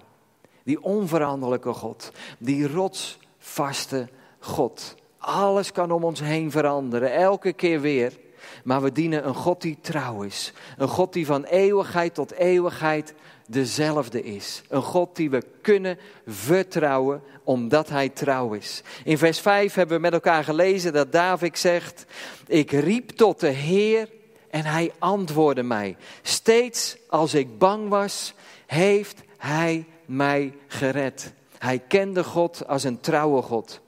Die 0.63 0.83
onveranderlijke 0.83 1.73
God. 1.73 2.11
Die 2.37 2.67
rotsvaste 2.67 4.09
God. 4.39 4.95
Alles 5.17 5.71
kan 5.71 5.91
om 5.91 6.03
ons 6.03 6.19
heen 6.19 6.51
veranderen, 6.51 7.13
elke 7.13 7.53
keer 7.53 7.81
weer. 7.81 8.19
Maar 8.63 8.81
we 8.81 8.91
dienen 8.91 9.27
een 9.27 9.35
God 9.35 9.61
die 9.61 9.77
trouw 9.81 10.21
is. 10.21 10.53
Een 10.77 10.87
God 10.87 11.13
die 11.13 11.25
van 11.25 11.43
eeuwigheid 11.43 12.13
tot 12.13 12.31
eeuwigheid 12.31 13.13
dezelfde 13.47 14.23
is. 14.23 14.61
Een 14.69 14.81
God 14.81 15.15
die 15.15 15.29
we 15.29 15.43
kunnen 15.61 15.97
vertrouwen 16.27 17.21
omdat 17.43 17.89
hij 17.89 18.09
trouw 18.09 18.53
is. 18.53 18.81
In 19.03 19.17
vers 19.17 19.39
5 19.39 19.73
hebben 19.73 19.95
we 19.95 20.01
met 20.01 20.13
elkaar 20.13 20.43
gelezen 20.43 20.93
dat 20.93 21.11
David 21.11 21.59
zegt: 21.59 22.05
Ik 22.47 22.71
riep 22.71 23.09
tot 23.09 23.39
de 23.39 23.47
Heer 23.47 24.09
en 24.49 24.65
hij 24.65 24.91
antwoordde 24.99 25.63
mij. 25.63 25.97
Steeds 26.21 26.97
als 27.09 27.33
ik 27.33 27.57
bang 27.57 27.89
was, 27.89 28.33
heeft 28.65 29.21
hij 29.37 29.85
mij 30.05 30.53
gered. 30.67 31.33
Hij 31.57 31.79
kende 31.79 32.23
God 32.23 32.67
als 32.67 32.83
een 32.83 32.99
trouwe 32.99 33.41
God. 33.41 33.81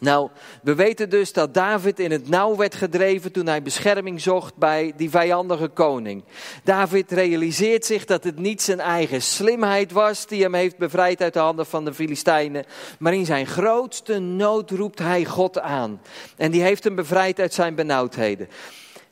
Nou, 0.00 0.30
we 0.62 0.74
weten 0.74 1.10
dus 1.10 1.32
dat 1.32 1.54
David 1.54 1.98
in 1.98 2.10
het 2.10 2.28
nauw 2.28 2.56
werd 2.56 2.74
gedreven 2.74 3.32
toen 3.32 3.46
hij 3.46 3.62
bescherming 3.62 4.20
zocht 4.20 4.56
bij 4.56 4.92
die 4.96 5.10
vijandige 5.10 5.68
koning. 5.68 6.24
David 6.64 7.12
realiseert 7.12 7.84
zich 7.84 8.04
dat 8.04 8.24
het 8.24 8.38
niet 8.38 8.62
zijn 8.62 8.80
eigen 8.80 9.22
slimheid 9.22 9.92
was 9.92 10.26
die 10.26 10.42
hem 10.42 10.54
heeft 10.54 10.78
bevrijd 10.78 11.22
uit 11.22 11.32
de 11.32 11.38
handen 11.38 11.66
van 11.66 11.84
de 11.84 11.94
Filistijnen, 11.94 12.64
maar 12.98 13.14
in 13.14 13.26
zijn 13.26 13.46
grootste 13.46 14.18
nood 14.18 14.70
roept 14.70 14.98
hij 14.98 15.24
God 15.24 15.58
aan. 15.58 16.00
En 16.36 16.50
die 16.50 16.62
heeft 16.62 16.84
hem 16.84 16.94
bevrijd 16.94 17.40
uit 17.40 17.54
zijn 17.54 17.74
benauwdheden. 17.74 18.48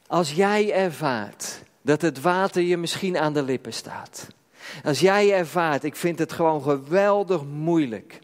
Als 0.06 0.32
jij 0.32 0.72
ervaart 0.72 1.62
dat 1.82 2.02
het 2.02 2.20
water 2.20 2.62
je 2.62 2.76
misschien 2.76 3.18
aan 3.18 3.32
de 3.32 3.42
lippen 3.42 3.72
staat. 3.72 4.26
Als 4.84 5.00
jij 5.00 5.32
ervaart, 5.32 5.84
ik 5.84 5.96
vind 5.96 6.18
het 6.18 6.32
gewoon 6.32 6.62
geweldig 6.62 7.44
moeilijk 7.44 8.20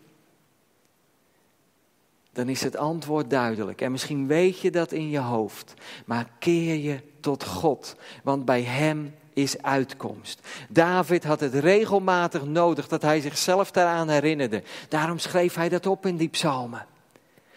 dan 2.34 2.48
is 2.48 2.62
het 2.62 2.76
antwoord 2.76 3.30
duidelijk. 3.30 3.80
En 3.80 3.90
misschien 3.90 4.26
weet 4.26 4.60
je 4.60 4.70
dat 4.70 4.92
in 4.92 5.10
je 5.10 5.18
hoofd, 5.18 5.74
maar 6.04 6.28
keer 6.38 6.74
je 6.74 7.00
tot 7.20 7.44
God, 7.44 7.96
want 8.22 8.44
bij 8.44 8.62
Hem 8.62 9.14
is 9.32 9.62
uitkomst. 9.62 10.40
David 10.68 11.24
had 11.24 11.40
het 11.40 11.54
regelmatig 11.54 12.44
nodig 12.44 12.88
dat 12.88 13.02
hij 13.02 13.20
zichzelf 13.20 13.70
daaraan 13.70 14.08
herinnerde. 14.08 14.62
Daarom 14.88 15.18
schreef 15.18 15.54
hij 15.54 15.68
dat 15.68 15.86
op 15.86 16.06
in 16.06 16.16
die 16.16 16.28
psalmen. 16.28 16.86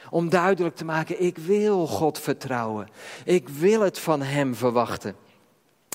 Om 0.10 0.30
duidelijk 0.30 0.76
te 0.76 0.86
maken, 0.86 1.24
ik 1.24 1.38
wil 1.38 1.88
God 1.88 2.20
vertrouwen. 2.20 2.90
Ik 3.26 3.50
wil 3.50 3.82
het 3.82 4.00
van 4.00 4.22
Hem 4.22 4.56
verwachten. 4.56 5.16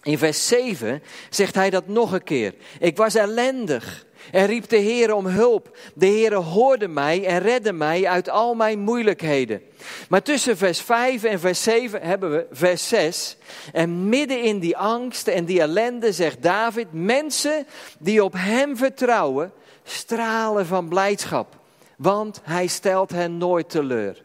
In 0.03 0.18
vers 0.18 0.47
7 0.47 1.03
zegt 1.31 1.55
hij 1.55 1.71
dat 1.71 1.87
nog 1.87 2.12
een 2.12 2.25
keer. 2.25 2.55
Ik 2.79 2.97
was 2.97 3.14
ellendig 3.14 4.07
en 4.31 4.47
riep 4.47 4.69
de 4.69 4.77
Heer 4.77 5.15
om 5.15 5.27
hulp. 5.27 5.77
De 5.95 6.07
Heer 6.07 6.35
hoorde 6.35 6.89
mij 6.89 7.27
en 7.27 7.39
redde 7.39 7.73
mij 7.73 8.07
uit 8.07 8.29
al 8.29 8.55
mijn 8.55 8.79
moeilijkheden. 8.79 9.63
Maar 10.09 10.23
tussen 10.23 10.57
vers 10.57 10.81
5 10.81 11.25
en 11.25 11.41
vers 11.41 11.63
7 11.63 12.03
hebben 12.03 12.31
we 12.31 12.47
vers 12.51 12.89
6. 12.89 13.37
En 13.73 14.09
midden 14.09 14.43
in 14.43 14.59
die 14.59 14.77
angst 14.77 15.29
en 15.29 15.45
die 15.45 15.61
ellende 15.61 16.13
zegt 16.13 16.43
David: 16.43 16.87
Mensen 16.91 17.67
die 17.99 18.25
op 18.25 18.33
Hem 18.37 18.77
vertrouwen, 18.77 19.53
stralen 19.85 20.67
van 20.67 20.89
blijdschap. 20.89 21.57
Want 21.97 22.41
Hij 22.43 22.67
stelt 22.67 23.11
hen 23.11 23.39
nooit 23.39 23.71
teleur. 23.71 24.23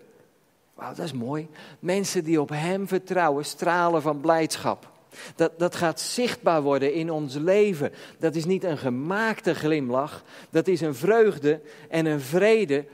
Wauw, 0.73 0.93
dat 0.93 1.05
is 1.05 1.13
mooi. 1.13 1.47
Mensen 1.79 2.23
die 2.23 2.41
op 2.41 2.49
Hem 2.49 2.87
vertrouwen, 2.87 3.45
stralen 3.45 4.01
van 4.01 4.21
blijdschap. 4.21 4.95
Dat, 5.35 5.59
dat 5.59 5.75
gaat 5.75 5.99
zichtbaar 5.99 6.61
worden 6.61 6.93
in 6.93 7.11
ons 7.11 7.35
leven. 7.35 7.91
Dat 8.19 8.35
is 8.35 8.45
niet 8.45 8.63
een 8.63 8.77
gemaakte 8.77 9.55
glimlach. 9.55 10.23
Dat 10.49 10.67
is 10.67 10.81
een 10.81 10.95
vreugde 10.95 11.61
en 11.89 12.05
een 12.05 12.21
vrede 12.21 12.85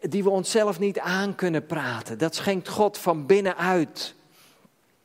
die 0.00 0.22
we 0.22 0.30
onszelf 0.30 0.78
niet 0.78 0.98
aan 0.98 1.34
kunnen 1.34 1.66
praten. 1.66 2.18
Dat 2.18 2.34
schenkt 2.34 2.68
God 2.68 2.98
van 2.98 3.26
binnenuit. 3.26 4.14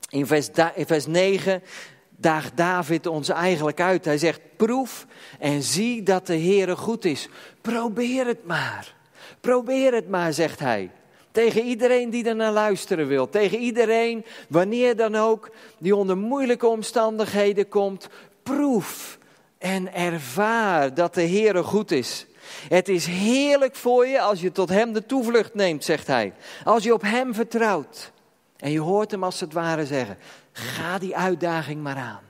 In 0.09 0.27
vers, 0.27 0.49
in 0.75 0.85
vers 0.85 1.05
9 1.05 1.63
daagt 2.09 2.57
David 2.57 3.07
ons 3.07 3.29
eigenlijk 3.29 3.81
uit. 3.81 4.05
Hij 4.05 4.17
zegt: 4.17 4.41
proef 4.55 5.05
en 5.39 5.63
zie 5.63 6.03
dat 6.03 6.27
de 6.27 6.39
Heere 6.39 6.75
goed 6.75 7.05
is. 7.05 7.29
Probeer 7.61 8.25
het 8.25 8.45
maar. 8.45 8.95
Probeer 9.39 9.93
het 9.93 10.09
maar, 10.09 10.33
zegt 10.33 10.59
hij. 10.59 10.91
Tegen 11.35 11.63
iedereen 11.63 12.09
die 12.09 12.27
er 12.27 12.35
naar 12.35 12.51
luisteren 12.51 13.07
wil. 13.07 13.29
Tegen 13.29 13.57
iedereen, 13.57 14.25
wanneer 14.49 14.95
dan 14.95 15.15
ook, 15.15 15.49
die 15.77 15.95
onder 15.95 16.17
moeilijke 16.17 16.67
omstandigheden 16.67 17.67
komt. 17.67 18.07
Proef 18.43 19.17
en 19.57 19.93
ervaar 19.93 20.93
dat 20.93 21.13
de 21.13 21.27
Heere 21.27 21.63
goed 21.63 21.91
is. 21.91 22.25
Het 22.67 22.89
is 22.89 23.05
heerlijk 23.05 23.75
voor 23.75 24.07
je 24.07 24.21
als 24.21 24.41
je 24.41 24.51
tot 24.51 24.69
Hem 24.69 24.93
de 24.93 25.05
toevlucht 25.05 25.53
neemt, 25.53 25.83
zegt 25.83 26.07
Hij. 26.07 26.33
Als 26.63 26.83
je 26.83 26.93
op 26.93 27.01
Hem 27.01 27.33
vertrouwt. 27.33 28.11
En 28.57 28.71
je 28.71 28.79
hoort 28.79 29.11
Hem 29.11 29.23
als 29.23 29.39
het 29.39 29.53
ware 29.53 29.85
zeggen, 29.85 30.17
ga 30.51 30.97
die 30.97 31.15
uitdaging 31.15 31.81
maar 31.81 31.97
aan. 31.97 32.23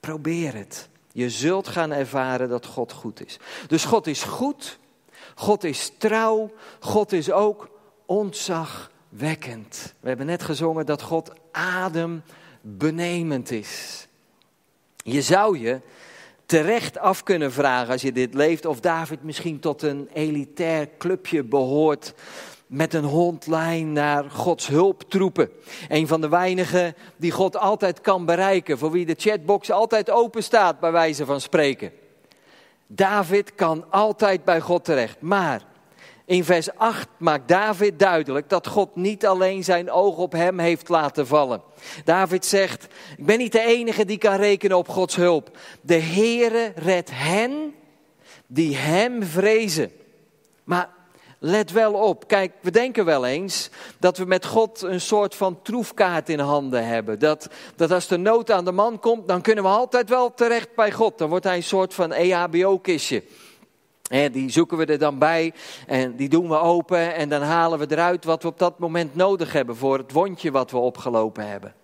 Probeer 0.00 0.54
het. 0.54 0.88
Je 1.12 1.30
zult 1.30 1.68
gaan 1.68 1.92
ervaren 1.92 2.48
dat 2.48 2.66
God 2.66 2.92
goed 2.92 3.26
is. 3.26 3.38
Dus 3.66 3.84
God 3.84 4.06
is 4.06 4.22
goed, 4.22 4.78
God 5.34 5.64
is 5.64 5.92
trouw, 5.98 6.52
God 6.80 7.12
is 7.12 7.30
ook 7.30 7.72
ontzagwekkend. 8.06 9.94
We 10.00 10.08
hebben 10.08 10.26
net 10.26 10.42
gezongen 10.42 10.86
dat 10.86 11.02
God 11.02 11.32
adembenemend 11.52 13.50
is. 13.50 14.06
Je 14.96 15.22
zou 15.22 15.58
je 15.58 15.80
terecht 16.46 16.98
af 16.98 17.22
kunnen 17.22 17.52
vragen 17.52 17.92
als 17.92 18.02
je 18.02 18.12
dit 18.12 18.34
leeft 18.34 18.66
of 18.66 18.80
David 18.80 19.22
misschien 19.22 19.60
tot 19.60 19.82
een 19.82 20.08
elitair 20.12 20.88
clubje 20.98 21.42
behoort 21.42 22.14
met 22.66 22.94
een 22.94 23.04
hondlijn 23.04 23.92
naar 23.92 24.30
Gods 24.30 24.66
hulptroepen. 24.66 25.50
Een 25.88 26.06
van 26.06 26.20
de 26.20 26.28
weinigen 26.28 26.94
die 27.16 27.30
God 27.30 27.56
altijd 27.56 28.00
kan 28.00 28.24
bereiken, 28.24 28.78
voor 28.78 28.90
wie 28.90 29.06
de 29.06 29.14
chatbox 29.18 29.70
altijd 29.70 30.10
open 30.10 30.42
staat 30.42 30.80
bij 30.80 30.92
wijze 30.92 31.24
van 31.24 31.40
spreken. 31.40 31.92
David 32.86 33.54
kan 33.54 33.90
altijd 33.90 34.44
bij 34.44 34.60
God 34.60 34.84
terecht, 34.84 35.20
maar 35.20 35.62
in 36.24 36.44
vers 36.44 36.74
8 36.76 37.08
maakt 37.16 37.48
David 37.48 37.98
duidelijk 37.98 38.48
dat 38.48 38.66
God 38.66 38.96
niet 38.96 39.26
alleen 39.26 39.64
zijn 39.64 39.90
oog 39.90 40.16
op 40.16 40.32
hem 40.32 40.58
heeft 40.58 40.88
laten 40.88 41.26
vallen. 41.26 41.62
David 42.04 42.44
zegt, 42.46 42.86
ik 43.16 43.26
ben 43.26 43.38
niet 43.38 43.52
de 43.52 43.60
enige 43.60 44.04
die 44.04 44.18
kan 44.18 44.36
rekenen 44.36 44.76
op 44.76 44.88
Gods 44.88 45.16
hulp. 45.16 45.56
De 45.80 45.98
Heere 46.00 46.72
redt 46.76 47.10
hen 47.12 47.74
die 48.46 48.76
hem 48.76 49.22
vrezen. 49.22 49.92
Maar 50.64 50.88
let 51.38 51.70
wel 51.70 51.92
op, 51.92 52.28
kijk, 52.28 52.52
we 52.60 52.70
denken 52.70 53.04
wel 53.04 53.26
eens 53.26 53.70
dat 53.98 54.18
we 54.18 54.24
met 54.24 54.46
God 54.46 54.82
een 54.82 55.00
soort 55.00 55.34
van 55.34 55.62
troefkaart 55.62 56.28
in 56.28 56.38
handen 56.38 56.86
hebben. 56.86 57.18
Dat, 57.18 57.48
dat 57.76 57.90
als 57.90 58.06
de 58.06 58.16
nood 58.16 58.50
aan 58.50 58.64
de 58.64 58.72
man 58.72 58.98
komt, 58.98 59.28
dan 59.28 59.40
kunnen 59.40 59.64
we 59.64 59.70
altijd 59.70 60.08
wel 60.08 60.34
terecht 60.34 60.74
bij 60.74 60.92
God. 60.92 61.18
Dan 61.18 61.28
wordt 61.28 61.44
hij 61.44 61.56
een 61.56 61.62
soort 61.62 61.94
van 61.94 62.12
EHBO-kistje 62.12 63.22
die 64.10 64.50
zoeken 64.50 64.78
we 64.78 64.84
er 64.84 64.98
dan 64.98 65.18
bij 65.18 65.52
en 65.86 66.16
die 66.16 66.28
doen 66.28 66.48
we 66.48 66.58
open 66.58 67.14
en 67.14 67.28
dan 67.28 67.42
halen 67.42 67.78
we 67.78 67.86
eruit 67.88 68.24
wat 68.24 68.42
we 68.42 68.48
op 68.48 68.58
dat 68.58 68.78
moment 68.78 69.14
nodig 69.14 69.52
hebben 69.52 69.76
voor 69.76 69.98
het 69.98 70.12
wondje 70.12 70.50
wat 70.50 70.70
we 70.70 70.76
opgelopen 70.76 71.48
hebben. 71.48 71.74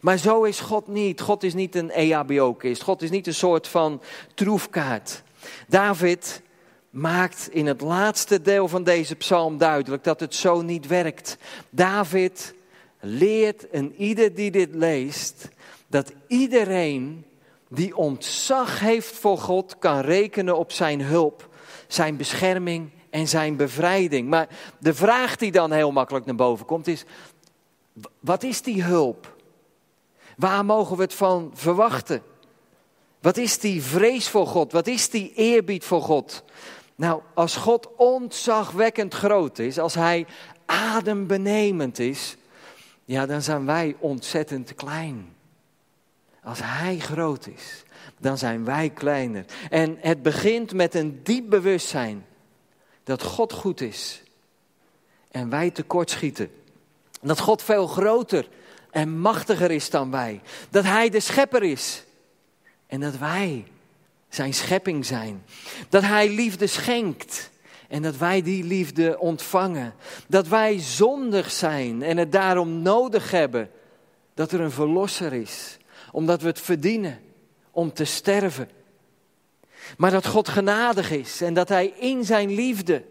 Maar 0.00 0.18
zo 0.18 0.42
is 0.42 0.60
God 0.60 0.88
niet. 0.88 1.20
God 1.20 1.42
is 1.42 1.54
niet 1.54 1.74
een 1.74 1.90
EHBO-kist. 1.90 2.82
God 2.82 3.02
is 3.02 3.10
niet 3.10 3.26
een 3.26 3.34
soort 3.34 3.68
van 3.68 4.02
troefkaart. 4.34 5.22
David 5.68 6.42
maakt 6.90 7.48
in 7.50 7.66
het 7.66 7.80
laatste 7.80 8.42
deel 8.42 8.68
van 8.68 8.84
deze 8.84 9.14
psalm 9.14 9.58
duidelijk 9.58 10.04
dat 10.04 10.20
het 10.20 10.34
zo 10.34 10.62
niet 10.62 10.86
werkt. 10.86 11.36
David 11.70 12.54
leert 13.00 13.70
en 13.70 13.94
ieder 13.96 14.34
die 14.34 14.50
dit 14.50 14.74
leest 14.74 15.48
dat 15.86 16.12
iedereen 16.26 17.24
die 17.68 17.96
ontzag 17.96 18.80
heeft 18.80 19.14
voor 19.14 19.38
God 19.38 19.78
kan 19.78 20.00
rekenen 20.00 20.58
op 20.58 20.72
zijn 20.72 21.00
hulp 21.00 21.48
zijn 21.86 22.16
bescherming 22.16 22.90
en 23.10 23.28
zijn 23.28 23.56
bevrijding. 23.56 24.28
Maar 24.28 24.48
de 24.78 24.94
vraag 24.94 25.36
die 25.36 25.52
dan 25.52 25.72
heel 25.72 25.92
makkelijk 25.92 26.26
naar 26.26 26.34
boven 26.34 26.66
komt 26.66 26.86
is, 26.86 27.04
wat 28.20 28.42
is 28.42 28.62
die 28.62 28.82
hulp? 28.82 29.36
Waar 30.36 30.64
mogen 30.64 30.96
we 30.96 31.02
het 31.02 31.14
van 31.14 31.50
verwachten? 31.54 32.22
Wat 33.20 33.36
is 33.36 33.58
die 33.58 33.82
vrees 33.82 34.28
voor 34.28 34.46
God? 34.46 34.72
Wat 34.72 34.86
is 34.86 35.10
die 35.10 35.32
eerbied 35.34 35.84
voor 35.84 36.02
God? 36.02 36.44
Nou, 36.94 37.22
als 37.34 37.56
God 37.56 37.88
ontzagwekkend 37.96 39.14
groot 39.14 39.58
is, 39.58 39.78
als 39.78 39.94
Hij 39.94 40.26
adembenemend 40.66 41.98
is, 41.98 42.36
ja, 43.04 43.26
dan 43.26 43.42
zijn 43.42 43.66
wij 43.66 43.96
ontzettend 43.98 44.74
klein. 44.74 45.34
Als 46.42 46.58
Hij 46.62 46.98
groot 46.98 47.46
is, 47.46 47.84
dan 48.26 48.38
zijn 48.38 48.64
wij 48.64 48.90
kleiner. 48.90 49.44
En 49.70 49.96
het 50.00 50.22
begint 50.22 50.72
met 50.72 50.94
een 50.94 51.20
diep 51.22 51.50
bewustzijn 51.50 52.26
dat 53.04 53.22
God 53.22 53.52
goed 53.52 53.80
is 53.80 54.22
en 55.30 55.50
wij 55.50 55.70
tekortschieten. 55.70 56.50
Dat 57.20 57.40
God 57.40 57.62
veel 57.62 57.86
groter 57.86 58.48
en 58.90 59.18
machtiger 59.18 59.70
is 59.70 59.90
dan 59.90 60.10
wij. 60.10 60.40
Dat 60.70 60.84
Hij 60.84 61.08
de 61.08 61.20
schepper 61.20 61.62
is 61.62 62.04
en 62.86 63.00
dat 63.00 63.18
wij 63.18 63.64
zijn 64.28 64.54
schepping 64.54 65.06
zijn. 65.06 65.44
Dat 65.88 66.02
Hij 66.02 66.30
liefde 66.30 66.66
schenkt 66.66 67.50
en 67.88 68.02
dat 68.02 68.16
wij 68.16 68.42
die 68.42 68.64
liefde 68.64 69.18
ontvangen. 69.18 69.94
Dat 70.28 70.48
wij 70.48 70.78
zondig 70.78 71.50
zijn 71.50 72.02
en 72.02 72.16
het 72.16 72.32
daarom 72.32 72.82
nodig 72.82 73.30
hebben 73.30 73.70
dat 74.34 74.52
er 74.52 74.60
een 74.60 74.70
verlosser 74.70 75.32
is, 75.32 75.76
omdat 76.12 76.40
we 76.40 76.46
het 76.46 76.60
verdienen 76.60 77.24
om 77.76 77.92
te 77.92 78.04
sterven. 78.04 78.68
Maar 79.96 80.10
dat 80.10 80.26
God 80.26 80.48
genadig 80.48 81.10
is 81.10 81.40
en 81.40 81.54
dat 81.54 81.68
Hij 81.68 81.86
in 81.86 82.24
Zijn 82.24 82.54
liefde 82.54 83.02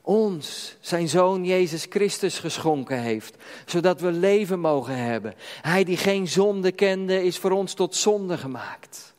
ons, 0.00 0.76
Zijn 0.80 1.08
Zoon 1.08 1.44
Jezus 1.44 1.86
Christus, 1.90 2.38
geschonken 2.38 3.00
heeft, 3.00 3.36
zodat 3.64 4.00
we 4.00 4.12
leven 4.12 4.60
mogen 4.60 4.96
hebben. 4.96 5.34
Hij 5.60 5.84
die 5.84 5.96
geen 5.96 6.28
zonde 6.28 6.72
kende, 6.72 7.24
is 7.24 7.38
voor 7.38 7.50
ons 7.50 7.74
tot 7.74 7.94
zonde 7.94 8.38
gemaakt, 8.38 9.14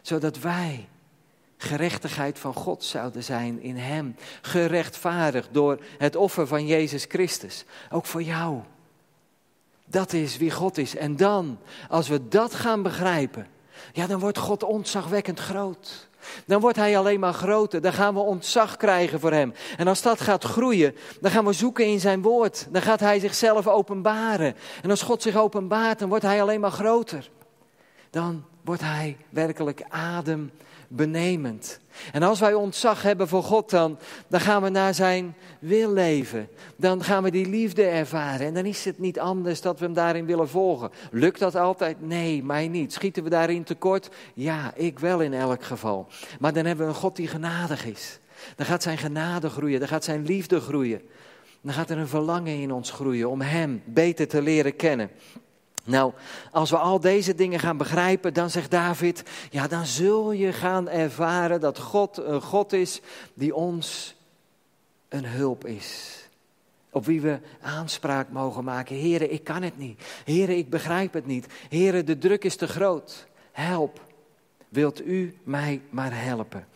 zodat 0.00 0.38
wij 0.38 0.88
gerechtigheid 1.56 2.38
van 2.38 2.54
God 2.54 2.84
zouden 2.84 3.24
zijn 3.24 3.60
in 3.60 3.76
Hem, 3.76 4.16
gerechtvaardigd 4.40 5.48
door 5.52 5.78
het 5.98 6.16
offer 6.16 6.46
van 6.46 6.66
Jezus 6.66 7.04
Christus, 7.08 7.64
ook 7.90 8.06
voor 8.06 8.22
jou. 8.22 8.60
Dat 9.84 10.12
is 10.12 10.36
wie 10.36 10.50
God 10.50 10.78
is. 10.78 10.96
En 10.96 11.16
dan, 11.16 11.58
als 11.88 12.08
we 12.08 12.28
dat 12.28 12.54
gaan 12.54 12.82
begrijpen, 12.82 13.46
ja, 13.92 14.06
dan 14.06 14.20
wordt 14.20 14.38
God 14.38 14.62
ontzagwekkend 14.62 15.38
groot. 15.38 16.08
Dan 16.46 16.60
wordt 16.60 16.76
hij 16.76 16.98
alleen 16.98 17.20
maar 17.20 17.32
groter. 17.32 17.80
Dan 17.80 17.92
gaan 17.92 18.14
we 18.14 18.20
ontzag 18.20 18.76
krijgen 18.76 19.20
voor 19.20 19.32
hem. 19.32 19.54
En 19.76 19.88
als 19.88 20.02
dat 20.02 20.20
gaat 20.20 20.44
groeien, 20.44 20.94
dan 21.20 21.30
gaan 21.30 21.44
we 21.44 21.52
zoeken 21.52 21.86
in 21.86 22.00
zijn 22.00 22.22
woord. 22.22 22.66
Dan 22.70 22.82
gaat 22.82 23.00
hij 23.00 23.18
zichzelf 23.18 23.66
openbaren. 23.66 24.56
En 24.82 24.90
als 24.90 25.02
God 25.02 25.22
zich 25.22 25.36
openbaart, 25.36 25.98
dan 25.98 26.08
wordt 26.08 26.24
hij 26.24 26.42
alleen 26.42 26.60
maar 26.60 26.70
groter. 26.70 27.30
Dan 28.10 28.44
wordt 28.64 28.82
hij 28.82 29.16
werkelijk 29.28 29.82
adembenemend. 30.92 31.80
En 32.12 32.22
als 32.22 32.40
wij 32.40 32.54
ontzag 32.54 33.02
hebben 33.02 33.28
voor 33.28 33.42
God, 33.42 33.70
dan, 33.70 33.98
dan 34.28 34.40
gaan 34.40 34.62
we 34.62 34.68
naar 34.68 34.94
zijn 34.94 35.34
wil 35.58 35.92
leven. 35.92 36.48
Dan 36.76 37.04
gaan 37.04 37.22
we 37.22 37.30
die 37.30 37.48
liefde 37.48 37.84
ervaren. 37.84 38.46
En 38.46 38.54
dan 38.54 38.64
is 38.64 38.84
het 38.84 38.98
niet 38.98 39.18
anders 39.18 39.60
dat 39.60 39.78
we 39.78 39.84
hem 39.84 39.94
daarin 39.94 40.26
willen 40.26 40.48
volgen. 40.48 40.90
Lukt 41.10 41.38
dat 41.38 41.54
altijd? 41.54 42.00
Nee, 42.00 42.44
mij 42.44 42.68
niet. 42.68 42.92
Schieten 42.92 43.24
we 43.24 43.30
daarin 43.30 43.64
tekort? 43.64 44.08
Ja, 44.34 44.72
ik 44.74 44.98
wel 44.98 45.20
in 45.20 45.34
elk 45.34 45.64
geval. 45.64 46.06
Maar 46.40 46.52
dan 46.52 46.64
hebben 46.64 46.86
we 46.86 46.92
een 46.92 46.98
God 46.98 47.16
die 47.16 47.28
genadig 47.28 47.84
is. 47.84 48.18
Dan 48.56 48.66
gaat 48.66 48.82
zijn 48.82 48.98
genade 48.98 49.48
groeien, 49.48 49.78
dan 49.78 49.88
gaat 49.88 50.04
zijn 50.04 50.24
liefde 50.24 50.60
groeien. 50.60 51.02
Dan 51.60 51.74
gaat 51.74 51.90
er 51.90 51.98
een 51.98 52.08
verlangen 52.08 52.60
in 52.60 52.72
ons 52.72 52.90
groeien 52.90 53.30
om 53.30 53.40
Hem 53.40 53.82
beter 53.84 54.28
te 54.28 54.42
leren 54.42 54.76
kennen. 54.76 55.10
Nou, 55.84 56.12
als 56.50 56.70
we 56.70 56.76
al 56.76 57.00
deze 57.00 57.34
dingen 57.34 57.60
gaan 57.60 57.76
begrijpen, 57.76 58.34
dan 58.34 58.50
zegt 58.50 58.70
David, 58.70 59.22
ja, 59.50 59.66
dan 59.66 59.86
zul 59.86 60.32
je 60.32 60.52
gaan 60.52 60.88
ervaren 60.88 61.60
dat 61.60 61.78
God 61.78 62.16
een 62.16 62.42
God 62.42 62.72
is 62.72 63.00
die 63.34 63.54
ons 63.54 64.14
een 65.08 65.24
hulp 65.24 65.66
is. 65.66 66.20
Op 66.90 67.04
wie 67.04 67.20
we 67.20 67.38
aanspraak 67.60 68.28
mogen 68.28 68.64
maken. 68.64 68.96
Heren, 68.96 69.32
ik 69.32 69.44
kan 69.44 69.62
het 69.62 69.78
niet. 69.78 70.02
Heren, 70.24 70.56
ik 70.56 70.70
begrijp 70.70 71.12
het 71.12 71.26
niet. 71.26 71.46
Heren, 71.68 72.06
de 72.06 72.18
druk 72.18 72.44
is 72.44 72.56
te 72.56 72.68
groot. 72.68 73.26
Help. 73.52 74.00
Wilt 74.68 75.06
u 75.06 75.38
mij 75.42 75.80
maar 75.90 76.22
helpen? 76.24 76.66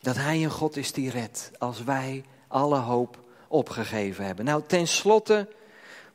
Dat 0.00 0.16
Hij 0.16 0.44
een 0.44 0.50
God 0.50 0.76
is 0.76 0.92
die 0.92 1.10
redt 1.10 1.50
als 1.58 1.84
wij 1.84 2.24
alle 2.46 2.78
hoop 2.78 3.18
opgegeven 3.48 4.24
hebben. 4.24 4.44
Nou, 4.44 4.62
tenslotte 4.66 5.48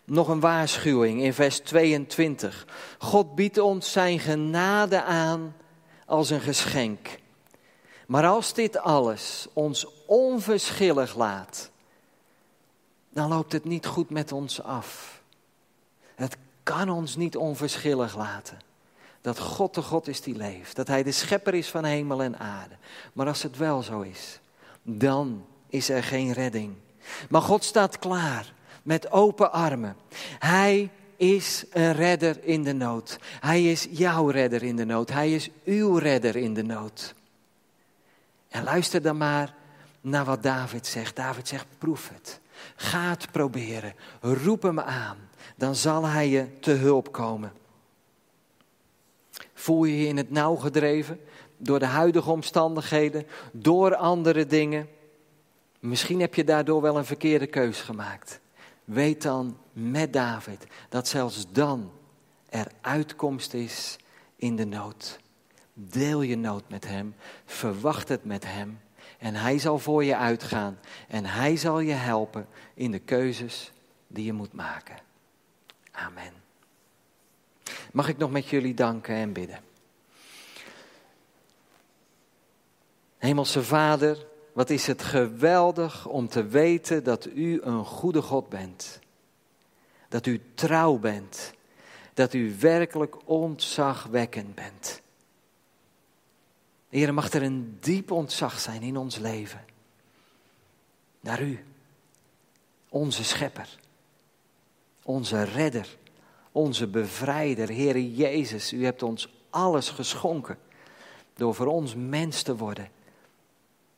nog 0.06 0.28
een 0.28 0.40
waarschuwing 0.40 1.22
in 1.22 1.34
vers 1.34 1.60
22. 1.60 2.68
God 2.98 3.36
biedt 3.36 3.58
ons 3.58 3.92
zijn 3.92 4.20
genade 4.20 5.04
aan 5.04 5.56
als 6.06 6.30
een 6.30 6.42
geschenk. 6.42 7.08
Maar 8.08 8.26
als 8.26 8.54
dit 8.54 8.78
alles 8.78 9.48
ons 9.54 9.88
onverschillig 10.06 11.16
laat, 11.16 11.72
dan 13.10 13.30
loopt 13.30 13.52
het 13.52 13.66
niet 13.66 13.86
goed 13.86 14.10
met 14.10 14.32
ons 14.32 14.62
af. 14.62 15.22
Het 16.16 16.38
kan 16.64 16.90
ons 16.90 17.16
niet 17.16 17.38
onverschillig 17.38 18.18
laten. 18.18 18.60
Dat 19.22 19.40
God 19.40 19.76
de 19.76 19.82
God 19.82 20.08
is 20.08 20.22
die 20.22 20.36
leeft. 20.36 20.76
Dat 20.76 20.88
Hij 20.88 21.04
de 21.04 21.12
schepper 21.12 21.54
is 21.54 21.68
van 21.68 21.84
hemel 21.84 22.22
en 22.22 22.40
aarde. 22.40 22.76
Maar 23.14 23.28
als 23.28 23.44
het 23.44 23.58
wel 23.58 23.82
zo 23.82 24.02
is, 24.02 24.40
dan 24.82 25.46
is 25.68 25.90
er 25.90 26.04
geen 26.04 26.32
redding. 26.32 26.76
Maar 27.30 27.42
God 27.42 27.64
staat 27.64 28.00
klaar 28.00 28.54
met 28.84 29.12
open 29.12 29.52
armen. 29.52 29.96
Hij 30.40 30.90
is 31.18 31.66
een 31.70 31.94
redder 31.94 32.44
in 32.44 32.64
de 32.64 32.74
nood. 32.74 33.20
Hij 33.40 33.72
is 33.72 33.88
jouw 33.92 34.30
redder 34.30 34.64
in 34.64 34.76
de 34.76 34.86
nood. 34.86 35.10
Hij 35.10 35.34
is 35.34 35.50
uw 35.66 35.98
redder 35.98 36.36
in 36.36 36.54
de 36.54 36.64
nood. 36.64 37.14
En 38.50 38.64
luister 38.64 39.02
dan 39.02 39.18
maar 39.18 39.54
naar 40.02 40.26
wat 40.26 40.44
David 40.44 40.88
zegt. 40.88 41.16
David 41.16 41.48
zegt: 41.48 41.66
proef 41.78 42.10
het. 42.10 42.40
Ga 42.76 43.10
het 43.10 43.32
proberen. 43.32 43.94
Roep 44.22 44.62
hem 44.62 44.80
aan. 44.80 45.18
Dan 45.56 45.76
zal 45.76 46.06
hij 46.06 46.30
je 46.30 46.60
te 46.60 46.72
hulp 46.72 47.12
komen. 47.12 47.54
Voel 49.54 49.84
je 49.84 50.00
je 50.00 50.08
in 50.08 50.18
het 50.18 50.32
nauw 50.32 50.56
gedreven 50.56 51.20
door 51.58 51.80
de 51.80 51.86
huidige 51.86 52.32
omstandigheden, 52.32 53.28
door 53.52 53.96
andere 53.96 54.46
dingen? 54.46 54.88
Misschien 55.80 56.20
heb 56.20 56.36
je 56.36 56.44
daardoor 56.44 56.82
wel 56.82 56.98
een 56.98 57.06
verkeerde 57.06 57.48
keus 57.48 57.82
gemaakt. 57.82 58.40
Weet 58.86 59.22
dan 59.22 59.58
met 59.74 60.14
David 60.14 60.68
dat 60.90 61.08
zelfs 61.08 61.46
dan 61.52 61.92
er 62.50 62.68
uitkomst 62.82 63.54
is 63.54 63.98
in 64.36 64.56
de 64.56 64.66
nood. 64.66 65.20
Deel 65.74 66.22
je 66.22 66.38
nood 66.38 66.70
met 66.70 66.88
hem, 66.88 67.16
verwacht 67.46 68.10
het 68.10 68.26
met 68.26 68.46
hem 68.46 68.80
en 69.18 69.36
hij 69.36 69.60
zal 69.60 69.80
voor 69.80 70.04
je 70.04 70.16
uitgaan 70.16 70.80
en 71.08 71.26
hij 71.26 71.56
zal 71.56 71.80
je 71.80 71.94
helpen 71.94 72.48
in 72.74 72.92
de 72.92 73.00
keuzes 73.00 73.72
die 74.08 74.26
je 74.26 74.34
moet 74.34 74.54
maken. 74.54 74.96
Amen. 75.92 76.34
Mag 77.92 78.08
ik 78.08 78.18
nog 78.18 78.32
met 78.32 78.48
jullie 78.48 78.74
danken 78.74 79.16
en 79.16 79.34
bidden? 79.34 79.60
Hemelse 83.18 83.64
Vader, 83.64 84.26
wat 84.54 84.70
is 84.70 84.88
het 84.88 85.02
geweldig 85.02 86.08
om 86.08 86.28
te 86.28 86.48
weten 86.48 87.04
dat 87.04 87.26
u 87.26 87.62
een 87.62 87.86
goede 87.86 88.22
God 88.22 88.50
bent. 88.50 89.00
Dat 90.10 90.26
u 90.26 90.42
trouw 90.54 90.98
bent. 90.98 91.54
Dat 92.14 92.34
u 92.34 92.56
werkelijk 92.60 93.30
ontzagwekkend 93.30 94.56
bent. 94.56 95.02
Heer, 96.90 97.14
mag 97.14 97.32
er 97.32 97.44
een 97.44 97.78
diep 97.80 98.12
ontzag 98.12 98.60
zijn 98.60 98.82
in 98.82 98.98
ons 98.98 99.18
leven. 99.18 99.66
Naar 101.20 101.42
u, 101.42 101.64
onze 102.90 103.24
schepper, 103.24 103.80
onze 105.04 105.44
redder, 105.44 105.98
onze 106.52 106.88
bevrijder, 106.88 107.68
Heere 107.68 108.16
Jezus. 108.16 108.74
U 108.74 108.86
hebt 108.86 109.04
ons 109.04 109.34
alles 109.50 109.90
geschonken 109.90 110.58
door 111.36 111.56
voor 111.56 111.68
ons 111.68 111.96
mens 111.96 112.42
te 112.42 112.56
worden 112.56 112.90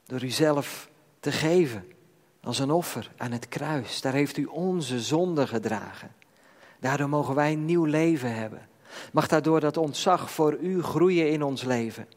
door 0.05 0.23
uzelf 0.23 0.89
te 1.19 1.31
geven 1.31 1.85
als 2.41 2.59
een 2.59 2.71
offer 2.71 3.11
aan 3.17 3.31
het 3.31 3.47
kruis. 3.47 4.01
Daar 4.01 4.13
heeft 4.13 4.37
u 4.37 4.45
onze 4.45 4.99
zonde 4.99 5.47
gedragen. 5.47 6.11
Daardoor 6.79 7.09
mogen 7.09 7.35
wij 7.35 7.51
een 7.51 7.65
nieuw 7.65 7.85
leven 7.85 8.35
hebben. 8.35 8.67
Mag 9.11 9.27
daardoor 9.27 9.59
dat 9.59 9.77
ontzag 9.77 10.31
voor 10.31 10.57
u 10.61 10.83
groeien 10.83 11.31
in 11.31 11.43
ons 11.43 11.63
leven. 11.63 12.07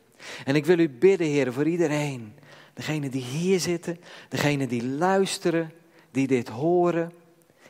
En 0.44 0.54
ik 0.54 0.66
wil 0.66 0.78
u 0.78 0.88
bidden, 0.88 1.26
Heer, 1.26 1.52
voor 1.52 1.68
iedereen. 1.68 2.32
Degene 2.74 3.08
die 3.08 3.22
hier 3.22 3.60
zitten, 3.60 4.00
degene 4.28 4.66
die 4.66 4.84
luisteren, 4.84 5.72
die 6.10 6.26
dit 6.26 6.48
horen. 6.48 7.12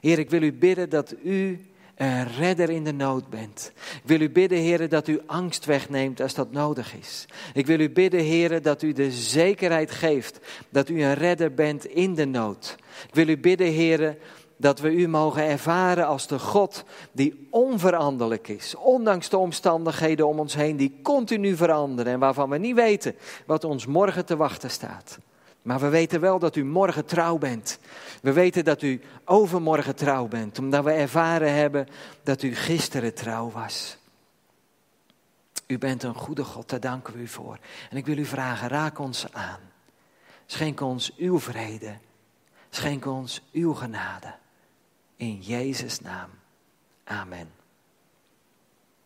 Heer, 0.01 0.19
ik 0.19 0.31
wil 0.31 0.43
u 0.43 0.53
bidden 0.53 0.91
dat 0.91 1.15
u 1.25 1.67
een 1.99 2.27
redder 2.27 2.71
in 2.71 2.85
de 2.85 2.93
nood 2.93 3.29
bent. 3.29 3.73
Ik 3.75 4.03
wil 4.09 4.21
u 4.21 4.31
bidden, 4.31 4.59
heren, 4.59 4.91
dat 4.91 5.09
u 5.09 5.21
angst 5.27 5.65
wegneemt 5.65 6.21
als 6.21 6.35
dat 6.35 6.53
nodig 6.53 6.95
is. 6.95 7.27
Ik 7.55 7.67
wil 7.67 7.81
u 7.81 7.91
bidden, 7.91 8.21
heren, 8.21 8.63
dat 8.63 8.83
u 8.83 8.93
de 8.93 9.11
zekerheid 9.11 9.91
geeft 9.91 10.39
dat 10.69 10.89
u 10.89 11.03
een 11.03 11.15
redder 11.15 11.55
bent 11.55 11.85
in 11.85 12.15
de 12.15 12.25
nood. 12.25 12.77
Ik 13.09 13.15
wil 13.15 13.29
u 13.29 13.39
bidden, 13.39 13.67
heren, 13.67 14.19
dat 14.57 14.81
we 14.81 14.91
u 14.91 15.09
mogen 15.09 15.43
ervaren 15.43 16.07
als 16.07 16.27
de 16.27 16.39
God 16.39 16.85
die 17.13 17.49
onveranderlijk 17.51 18.49
is, 18.49 18.75
ondanks 18.75 19.29
de 19.29 19.37
omstandigheden 19.37 20.27
om 20.27 20.39
ons 20.39 20.55
heen 20.55 20.77
die 20.77 20.99
continu 21.03 21.57
veranderen 21.57 22.13
en 22.13 22.19
waarvan 22.19 22.51
we 22.51 22.59
niet 22.59 22.75
weten 22.75 23.15
wat 23.47 23.65
ons 23.65 23.87
morgen 23.87 24.27
te 24.27 24.37
wachten 24.37 24.71
staat. 24.71 25.19
Maar 25.69 25.81
we 25.81 25.89
weten 25.89 26.21
wel 26.21 26.39
dat 26.39 26.57
u 26.57 26.65
morgen 26.65 27.05
trouw 27.05 27.39
bent. 27.39 27.79
We 28.23 28.33
weten 28.33 28.65
dat 28.65 28.83
u 28.83 29.01
overmorgen 29.25 29.97
trouw 29.97 30.27
bent, 30.27 30.59
omdat 30.59 30.85
we 30.85 30.91
ervaren 30.91 31.55
hebben 31.55 31.89
dat 32.23 32.43
u 32.43 32.55
gisteren 32.55 33.15
trouw 33.15 33.51
was. 33.51 33.99
U 35.67 35.79
bent 35.79 36.03
een 36.03 36.15
goede 36.15 36.45
God, 36.45 36.69
daar 36.69 36.81
danken 36.81 37.15
we 37.15 37.21
u 37.21 37.29
voor. 37.29 37.59
En 37.91 37.97
ik 37.97 38.07
wil 38.07 38.19
u 38.19 38.25
vragen, 38.25 38.69
raak 38.69 38.99
ons 38.99 39.33
aan. 39.33 39.61
Schenk 40.47 40.81
ons 40.81 41.17
uw 41.17 41.41
vrede. 41.41 41.99
Schenk 42.71 43.07
ons 43.07 43.43
uw 43.53 43.75
genade. 43.75 44.35
In 45.17 45.41
Jezus' 45.41 46.01
naam. 46.01 46.31
Amen. 47.05 47.58